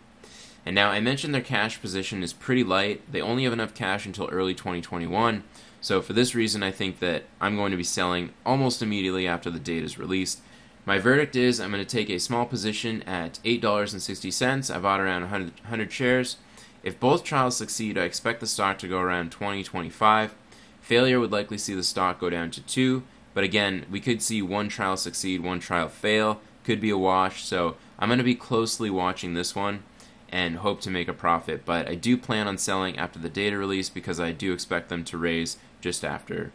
And 0.66 0.74
now 0.74 0.90
I 0.90 0.98
mentioned 0.98 1.32
their 1.32 1.40
cash 1.40 1.80
position 1.80 2.24
is 2.24 2.32
pretty 2.32 2.64
light. 2.64 3.00
They 3.10 3.20
only 3.20 3.44
have 3.44 3.52
enough 3.52 3.72
cash 3.72 4.04
until 4.04 4.26
early 4.26 4.52
2021. 4.52 5.44
So 5.80 6.02
for 6.02 6.12
this 6.12 6.34
reason, 6.34 6.64
I 6.64 6.72
think 6.72 6.98
that 6.98 7.22
I'm 7.40 7.54
going 7.54 7.70
to 7.70 7.76
be 7.76 7.84
selling 7.84 8.32
almost 8.44 8.82
immediately 8.82 9.28
after 9.28 9.48
the 9.48 9.60
date 9.60 9.84
is 9.84 10.00
released. 10.00 10.40
My 10.84 10.98
verdict 10.98 11.36
is 11.36 11.60
I'm 11.60 11.70
going 11.70 11.84
to 11.84 11.88
take 11.88 12.10
a 12.10 12.18
small 12.18 12.44
position 12.44 13.02
at 13.02 13.38
$8.60. 13.44 14.74
I 14.74 14.78
bought 14.80 15.00
around 15.00 15.22
100, 15.22 15.60
100 15.60 15.92
shares. 15.92 16.38
If 16.82 16.98
both 16.98 17.22
trials 17.22 17.56
succeed, 17.56 17.96
I 17.96 18.02
expect 18.02 18.40
the 18.40 18.46
stock 18.48 18.78
to 18.78 18.88
go 18.88 18.98
around 18.98 19.30
20, 19.30 19.62
25. 19.62 20.34
Failure 20.80 21.20
would 21.20 21.32
likely 21.32 21.58
see 21.58 21.74
the 21.74 21.84
stock 21.84 22.18
go 22.18 22.30
down 22.30 22.50
to 22.52 22.60
2. 22.60 23.04
But 23.36 23.44
again, 23.44 23.84
we 23.90 24.00
could 24.00 24.22
see 24.22 24.40
one 24.40 24.70
trial 24.70 24.96
succeed, 24.96 25.42
one 25.42 25.60
trial 25.60 25.90
fail. 25.90 26.40
Could 26.64 26.80
be 26.80 26.88
a 26.88 26.96
wash. 26.96 27.44
So 27.44 27.76
I'm 27.98 28.08
going 28.08 28.16
to 28.16 28.24
be 28.24 28.34
closely 28.34 28.88
watching 28.88 29.34
this 29.34 29.54
one 29.54 29.82
and 30.30 30.56
hope 30.56 30.80
to 30.80 30.90
make 30.90 31.06
a 31.06 31.12
profit. 31.12 31.66
But 31.66 31.86
I 31.86 31.96
do 31.96 32.16
plan 32.16 32.48
on 32.48 32.56
selling 32.56 32.96
after 32.96 33.18
the 33.18 33.28
data 33.28 33.58
release 33.58 33.90
because 33.90 34.18
I 34.18 34.32
do 34.32 34.54
expect 34.54 34.88
them 34.88 35.04
to 35.04 35.18
raise 35.18 35.58
just 35.82 36.02
after. 36.02 36.50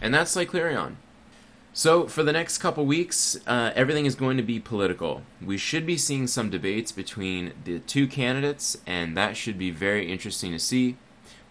And 0.00 0.14
that's 0.14 0.36
Cyclerion. 0.36 0.98
So, 1.72 2.06
for 2.06 2.22
the 2.22 2.32
next 2.32 2.58
couple 2.58 2.86
weeks, 2.86 3.36
uh, 3.44 3.72
everything 3.74 4.06
is 4.06 4.14
going 4.14 4.36
to 4.36 4.44
be 4.44 4.60
political. 4.60 5.22
We 5.44 5.58
should 5.58 5.84
be 5.84 5.96
seeing 5.96 6.28
some 6.28 6.48
debates 6.48 6.92
between 6.92 7.52
the 7.64 7.80
two 7.80 8.06
candidates, 8.06 8.78
and 8.86 9.16
that 9.16 9.36
should 9.36 9.58
be 9.58 9.72
very 9.72 10.10
interesting 10.10 10.52
to 10.52 10.60
see. 10.60 10.96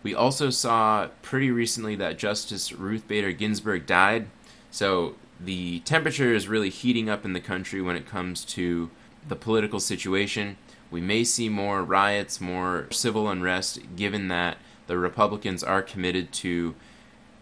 We 0.05 0.13
also 0.13 0.51
saw 0.51 1.07
pretty 1.23 1.49
recently 1.49 1.95
that 1.95 2.19
Justice 2.19 2.71
Ruth 2.71 3.07
Bader 3.07 3.31
Ginsburg 3.31 3.87
died, 3.87 4.27
so 4.69 5.15
the 5.39 5.79
temperature 5.79 6.31
is 6.31 6.47
really 6.47 6.69
heating 6.69 7.09
up 7.09 7.25
in 7.25 7.33
the 7.33 7.39
country 7.39 7.81
when 7.81 7.95
it 7.95 8.05
comes 8.05 8.45
to 8.45 8.91
the 9.27 9.35
political 9.35 9.79
situation. 9.79 10.57
We 10.91 11.01
may 11.01 11.23
see 11.23 11.49
more 11.49 11.81
riots, 11.81 12.39
more 12.39 12.85
civil 12.91 13.27
unrest, 13.27 13.79
given 13.95 14.27
that 14.27 14.57
the 14.85 14.99
Republicans 14.99 15.63
are 15.63 15.81
committed 15.81 16.31
to 16.33 16.75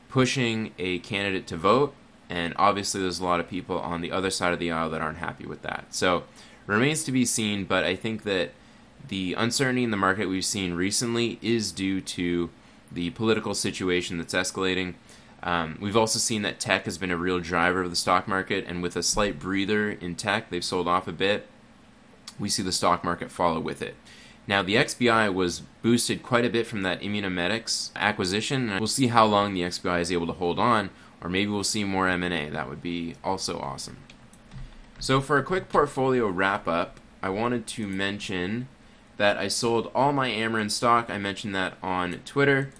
pushing 0.07 0.71
a 0.79 0.99
candidate 0.99 1.47
to 1.47 1.57
vote, 1.57 1.93
and 2.29 2.53
obviously 2.55 3.01
there's 3.01 3.19
a 3.19 3.25
lot 3.25 3.41
of 3.41 3.49
people 3.49 3.77
on 3.77 3.99
the 3.99 4.13
other 4.13 4.29
side 4.29 4.53
of 4.53 4.59
the 4.59 4.71
aisle 4.71 4.89
that 4.91 5.01
aren't 5.01 5.17
happy 5.17 5.45
with 5.45 5.63
that. 5.63 5.93
So 5.93 6.23
remains 6.65 7.03
to 7.03 7.11
be 7.11 7.25
seen, 7.25 7.65
but 7.65 7.83
I 7.83 7.97
think 7.97 8.23
that 8.23 8.51
the 9.07 9.33
uncertainty 9.33 9.83
in 9.83 9.91
the 9.91 9.97
market 9.97 10.27
we've 10.27 10.45
seen 10.45 10.73
recently 10.73 11.39
is 11.41 11.71
due 11.71 12.01
to 12.01 12.49
the 12.91 13.09
political 13.11 13.53
situation 13.53 14.17
that's 14.17 14.33
escalating. 14.33 14.93
Um, 15.41 15.77
we've 15.81 15.97
also 15.97 16.19
seen 16.19 16.41
that 16.43 16.59
tech 16.59 16.85
has 16.85 16.97
been 16.97 17.11
a 17.11 17.17
real 17.17 17.39
driver 17.39 17.81
of 17.81 17.89
the 17.89 17.95
stock 17.95 18.27
market, 18.27 18.65
and 18.67 18.81
with 18.81 18.95
a 18.95 19.03
slight 19.03 19.39
breather 19.39 19.89
in 19.91 20.15
tech, 20.15 20.49
they've 20.49 20.63
sold 20.63 20.87
off 20.87 21.07
a 21.07 21.11
bit. 21.11 21.47
We 22.39 22.49
see 22.49 22.63
the 22.63 22.71
stock 22.71 23.03
market 23.03 23.29
follow 23.29 23.59
with 23.59 23.81
it. 23.81 23.95
Now, 24.47 24.61
the 24.61 24.75
XBI 24.75 25.33
was 25.33 25.61
boosted 25.81 26.23
quite 26.23 26.45
a 26.45 26.49
bit 26.49 26.67
from 26.67 26.81
that 26.83 27.01
Immunomedics 27.01 27.91
acquisition. 27.95 28.69
We'll 28.77 28.87
see 28.87 29.07
how 29.07 29.25
long 29.25 29.53
the 29.53 29.61
XBI 29.61 30.01
is 30.01 30.11
able 30.11 30.27
to 30.27 30.33
hold 30.33 30.59
on, 30.59 30.89
or 31.21 31.29
maybe 31.29 31.51
we'll 31.51 31.63
see 31.63 31.83
more 31.83 32.07
M&A. 32.07 32.49
That 32.49 32.69
would 32.69 32.81
be 32.81 33.15
also 33.23 33.59
awesome. 33.59 33.97
So, 34.99 35.19
for 35.19 35.37
a 35.37 35.43
quick 35.43 35.69
portfolio 35.69 36.27
wrap 36.27 36.67
up, 36.67 36.99
I 37.21 37.29
wanted 37.29 37.67
to 37.67 37.87
mention 37.87 38.67
that 39.17 39.37
I 39.37 39.47
sold 39.47 39.91
all 39.93 40.13
my 40.13 40.29
Amarin 40.29 40.71
stock. 40.71 41.09
I 41.09 41.17
mentioned 41.17 41.53
that 41.55 41.77
on 41.81 42.19
Twitter. 42.25 42.71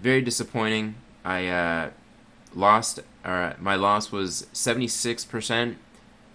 Very 0.00 0.22
disappointing. 0.22 0.96
I 1.24 1.46
uh, 1.48 1.90
lost. 2.54 3.00
Uh, 3.24 3.54
my 3.58 3.74
loss 3.74 4.12
was 4.12 4.46
76%. 4.52 5.76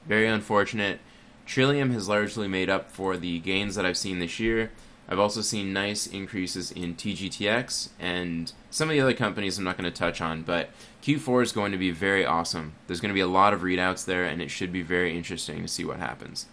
Very 0.08 0.28
unfortunate. 0.28 1.00
Trillium 1.46 1.92
has 1.92 2.10
largely 2.10 2.48
made 2.48 2.70
up 2.70 2.92
for 2.92 3.18
the 3.18 3.40
gains 3.40 3.76
that 3.76 3.86
I've 3.86 3.98
seen 3.98 4.20
this 4.20 4.40
year. 4.40 4.72
I've 5.10 5.20
also 5.20 5.40
seen 5.42 5.72
nice 5.72 6.06
increases 6.06 6.72
in 6.72 6.96
TGTX 6.96 7.90
and 7.98 8.52
some 8.70 8.90
of 8.90 8.94
the 8.94 9.00
other 9.00 9.14
companies 9.14 9.58
I'm 9.58 9.64
not 9.64 9.78
going 9.78 9.90
to 9.90 9.98
touch 9.98 10.20
on, 10.20 10.42
but 10.42 10.70
Q4 11.02 11.44
is 11.44 11.52
going 11.54 11.72
to 11.72 11.78
be 11.78 11.92
very 11.92 12.26
awesome. 12.26 12.74
There's 12.88 13.00
going 13.00 13.10
to 13.10 13.14
be 13.14 13.22
a 13.22 13.28
lot 13.28 13.54
of 13.54 13.62
readouts 13.62 14.04
there, 14.04 14.26
and 14.26 14.42
it 14.42 14.52
should 14.52 14.74
be 14.74 14.82
very 14.82 15.16
interesting 15.16 15.62
to 15.62 15.68
see 15.70 15.86
what 15.86 15.98
happens. 15.98 16.48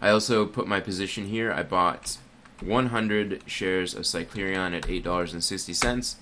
I 0.00 0.10
also 0.10 0.46
put 0.46 0.66
my 0.66 0.80
position 0.80 1.26
here. 1.26 1.52
I 1.52 1.62
bought 1.62 2.16
100 2.60 3.42
shares 3.46 3.94
of 3.94 4.02
Cyclerion 4.02 4.74
at 4.76 4.84
$8.60, 4.84 6.14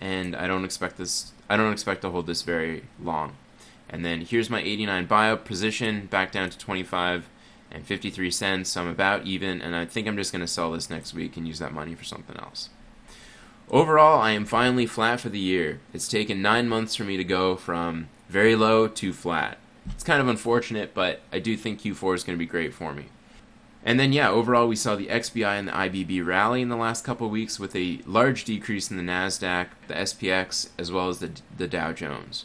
and 0.00 0.36
I 0.36 0.46
don't 0.46 0.64
expect 0.64 0.96
this. 0.96 1.32
I 1.48 1.56
don't 1.56 1.72
expect 1.72 2.02
to 2.02 2.10
hold 2.10 2.26
this 2.26 2.42
very 2.42 2.84
long. 3.02 3.34
And 3.88 4.04
then 4.04 4.20
here's 4.20 4.48
my 4.48 4.62
89bio 4.62 5.44
position 5.44 6.06
back 6.06 6.32
down 6.32 6.48
to 6.50 6.58
25 6.58 7.28
and 7.70 7.84
53 7.84 8.30
cents. 8.30 8.70
So 8.70 8.82
I'm 8.82 8.88
about 8.88 9.26
even, 9.26 9.60
and 9.60 9.74
I 9.74 9.84
think 9.84 10.06
I'm 10.06 10.16
just 10.16 10.32
going 10.32 10.40
to 10.40 10.46
sell 10.46 10.72
this 10.72 10.88
next 10.88 11.12
week 11.12 11.36
and 11.36 11.46
use 11.46 11.58
that 11.58 11.72
money 11.72 11.94
for 11.94 12.04
something 12.04 12.36
else. 12.36 12.70
Overall, 13.70 14.20
I 14.20 14.32
am 14.32 14.46
finally 14.46 14.86
flat 14.86 15.20
for 15.20 15.28
the 15.28 15.38
year. 15.38 15.80
It's 15.92 16.08
taken 16.08 16.42
nine 16.42 16.68
months 16.68 16.96
for 16.96 17.04
me 17.04 17.16
to 17.16 17.24
go 17.24 17.56
from 17.56 18.08
very 18.28 18.56
low 18.56 18.88
to 18.88 19.12
flat. 19.12 19.58
It's 19.94 20.04
kind 20.04 20.20
of 20.20 20.28
unfortunate, 20.28 20.94
but 20.94 21.20
I 21.32 21.38
do 21.38 21.56
think 21.56 21.80
Q4 21.80 22.14
is 22.14 22.24
going 22.24 22.36
to 22.36 22.42
be 22.42 22.46
great 22.46 22.72
for 22.72 22.94
me. 22.94 23.06
And 23.82 23.98
then, 23.98 24.12
yeah, 24.12 24.28
overall, 24.28 24.68
we 24.68 24.76
saw 24.76 24.94
the 24.94 25.06
XBI 25.06 25.58
and 25.58 25.68
the 25.68 25.72
IBB 25.72 26.24
rally 26.24 26.60
in 26.60 26.68
the 26.68 26.76
last 26.76 27.02
couple 27.04 27.28
weeks 27.30 27.58
with 27.58 27.74
a 27.74 28.00
large 28.04 28.44
decrease 28.44 28.90
in 28.90 28.98
the 28.98 29.02
NASDAQ, 29.02 29.68
the 29.88 29.94
SPX, 29.94 30.68
as 30.78 30.92
well 30.92 31.08
as 31.08 31.20
the, 31.20 31.32
the 31.56 31.66
Dow 31.66 31.92
Jones. 31.92 32.44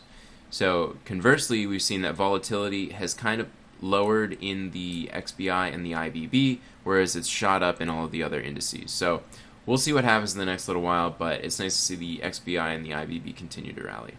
So 0.49 0.95
conversely, 1.03 1.67
we've 1.67 1.81
seen 1.81 2.01
that 2.03 2.15
volatility 2.15 2.91
has 2.91 3.13
kind 3.13 3.41
of 3.41 3.49
lowered 3.81 4.38
in 4.39 4.71
the 4.71 5.10
XBI 5.13 5.73
and 5.73 5.86
the 5.86 5.91
IBB, 5.91 6.60
whereas 6.86 7.15
it's 7.17 7.27
shot 7.27 7.62
up 7.62 7.81
in 7.81 7.89
all 7.89 8.05
of 8.05 8.12
the 8.12 8.23
other 8.23 8.39
indices. 8.39 8.91
So 8.91 9.21
we'll 9.65 9.77
see 9.77 9.91
what 9.91 10.05
happens 10.05 10.34
in 10.34 10.39
the 10.39 10.45
next 10.45 10.69
little 10.69 10.81
while, 10.81 11.10
but 11.10 11.43
it's 11.43 11.60
nice 11.60 11.75
to 11.75 11.81
see 11.81 11.95
the 11.95 12.19
XBI 12.19 12.75
and 12.75 12.86
the 12.86 12.91
IBB 12.91 13.36
continue 13.36 13.73
to 13.73 13.84
rally. 13.84 14.13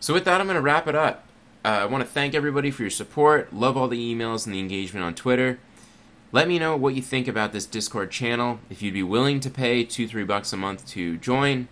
So 0.00 0.12
with 0.12 0.24
that, 0.24 0.40
I'm 0.40 0.46
going 0.48 0.56
to 0.56 0.60
wrap 0.60 0.88
it 0.88 0.96
up. 0.96 1.26
Uh, 1.64 1.78
I 1.80 1.84
want 1.86 2.04
to 2.04 2.10
thank 2.10 2.34
everybody 2.34 2.70
for 2.70 2.82
your 2.82 2.90
support. 2.90 3.54
Love 3.54 3.74
all 3.74 3.88
the 3.88 4.14
emails 4.14 4.44
and 4.44 4.54
the 4.54 4.60
engagement 4.60 5.02
on 5.02 5.14
Twitter. 5.14 5.58
Let 6.30 6.46
me 6.46 6.58
know 6.58 6.76
what 6.76 6.94
you 6.94 7.00
think 7.00 7.26
about 7.26 7.52
this 7.52 7.64
Discord 7.64 8.10
channel. 8.10 8.60
If 8.68 8.82
you'd 8.82 8.92
be 8.92 9.02
willing 9.02 9.40
to 9.40 9.48
pay 9.48 9.82
two, 9.82 10.06
three 10.06 10.24
bucks 10.24 10.52
a 10.52 10.58
month 10.58 10.86
to 10.88 11.16
join, 11.16 11.68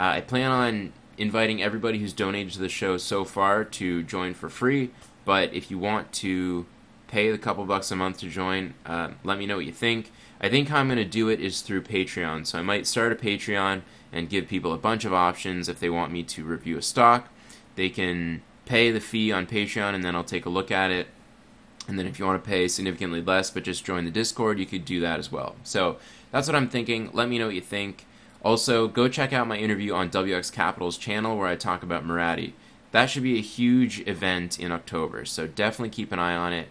uh, 0.00 0.04
I 0.04 0.20
plan 0.22 0.50
on 0.50 0.92
inviting 1.16 1.62
everybody 1.62 1.98
who's 1.98 2.12
donated 2.12 2.54
to 2.54 2.58
the 2.58 2.68
show 2.68 2.96
so 2.96 3.24
far 3.24 3.64
to 3.64 4.02
join 4.02 4.34
for 4.34 4.48
free. 4.48 4.90
But 5.24 5.54
if 5.54 5.70
you 5.70 5.78
want 5.78 6.12
to 6.14 6.66
pay 7.06 7.30
the 7.30 7.38
couple 7.38 7.64
bucks 7.66 7.92
a 7.92 7.96
month 7.96 8.18
to 8.18 8.28
join, 8.28 8.74
uh, 8.84 9.10
let 9.22 9.38
me 9.38 9.46
know 9.46 9.58
what 9.58 9.66
you 9.66 9.72
think. 9.72 10.10
I 10.40 10.48
think 10.48 10.68
how 10.68 10.80
I'm 10.80 10.88
going 10.88 10.98
to 10.98 11.04
do 11.04 11.28
it 11.28 11.40
is 11.40 11.60
through 11.60 11.82
Patreon. 11.82 12.48
So 12.48 12.58
I 12.58 12.62
might 12.62 12.88
start 12.88 13.12
a 13.12 13.14
Patreon 13.14 13.82
and 14.12 14.28
give 14.28 14.48
people 14.48 14.72
a 14.72 14.78
bunch 14.78 15.04
of 15.04 15.12
options 15.12 15.68
if 15.68 15.78
they 15.78 15.88
want 15.88 16.10
me 16.10 16.24
to 16.24 16.44
review 16.44 16.78
a 16.78 16.82
stock. 16.82 17.28
They 17.76 17.90
can 17.90 18.42
pay 18.66 18.90
the 18.90 19.00
fee 19.00 19.32
on 19.32 19.46
Patreon 19.46 19.94
and 19.94 20.04
then 20.04 20.14
I'll 20.14 20.24
take 20.24 20.44
a 20.44 20.50
look 20.50 20.70
at 20.70 20.90
it. 20.90 21.06
And 21.88 21.98
then 21.98 22.06
if 22.06 22.18
you 22.18 22.26
want 22.26 22.42
to 22.42 22.48
pay 22.48 22.68
significantly 22.68 23.22
less 23.22 23.50
but 23.50 23.62
just 23.62 23.84
join 23.84 24.04
the 24.04 24.10
Discord, 24.10 24.58
you 24.58 24.66
could 24.66 24.84
do 24.84 25.00
that 25.00 25.18
as 25.18 25.32
well. 25.32 25.56
So 25.62 25.96
that's 26.30 26.46
what 26.46 26.56
I'm 26.56 26.68
thinking. 26.68 27.10
Let 27.12 27.28
me 27.28 27.38
know 27.38 27.46
what 27.46 27.54
you 27.54 27.60
think. 27.60 28.06
Also, 28.42 28.86
go 28.86 29.08
check 29.08 29.32
out 29.32 29.48
my 29.48 29.56
interview 29.56 29.94
on 29.94 30.10
WX 30.10 30.52
Capital's 30.52 30.98
channel 30.98 31.36
where 31.36 31.48
I 31.48 31.56
talk 31.56 31.82
about 31.82 32.06
Mirati. 32.06 32.52
That 32.92 33.06
should 33.06 33.22
be 33.22 33.38
a 33.38 33.42
huge 33.42 34.06
event 34.06 34.58
in 34.60 34.70
October, 34.70 35.24
so 35.24 35.46
definitely 35.46 35.90
keep 35.90 36.12
an 36.12 36.18
eye 36.18 36.36
on 36.36 36.52
it. 36.52 36.68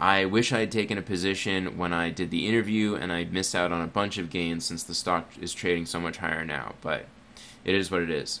I 0.00 0.24
wish 0.24 0.50
I 0.50 0.60
had 0.60 0.72
taken 0.72 0.96
a 0.96 1.02
position 1.02 1.76
when 1.76 1.92
I 1.92 2.08
did 2.08 2.30
the 2.30 2.48
interview 2.48 2.94
and 2.94 3.12
I 3.12 3.24
missed 3.24 3.54
out 3.54 3.70
on 3.70 3.82
a 3.82 3.86
bunch 3.86 4.16
of 4.16 4.30
gains 4.30 4.64
since 4.64 4.82
the 4.82 4.94
stock 4.94 5.30
is 5.38 5.52
trading 5.52 5.84
so 5.84 6.00
much 6.00 6.16
higher 6.16 6.42
now, 6.42 6.74
but 6.80 7.04
it 7.64 7.74
is 7.74 7.90
what 7.90 8.00
it 8.00 8.10
is. 8.10 8.40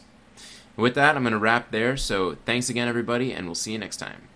With 0.76 0.94
that, 0.94 1.16
I'm 1.16 1.22
going 1.22 1.32
to 1.32 1.38
wrap 1.38 1.70
there, 1.70 1.96
so 1.96 2.36
thanks 2.46 2.68
again, 2.70 2.88
everybody, 2.88 3.32
and 3.32 3.46
we'll 3.46 3.54
see 3.54 3.72
you 3.72 3.78
next 3.78 3.98
time. 3.98 4.29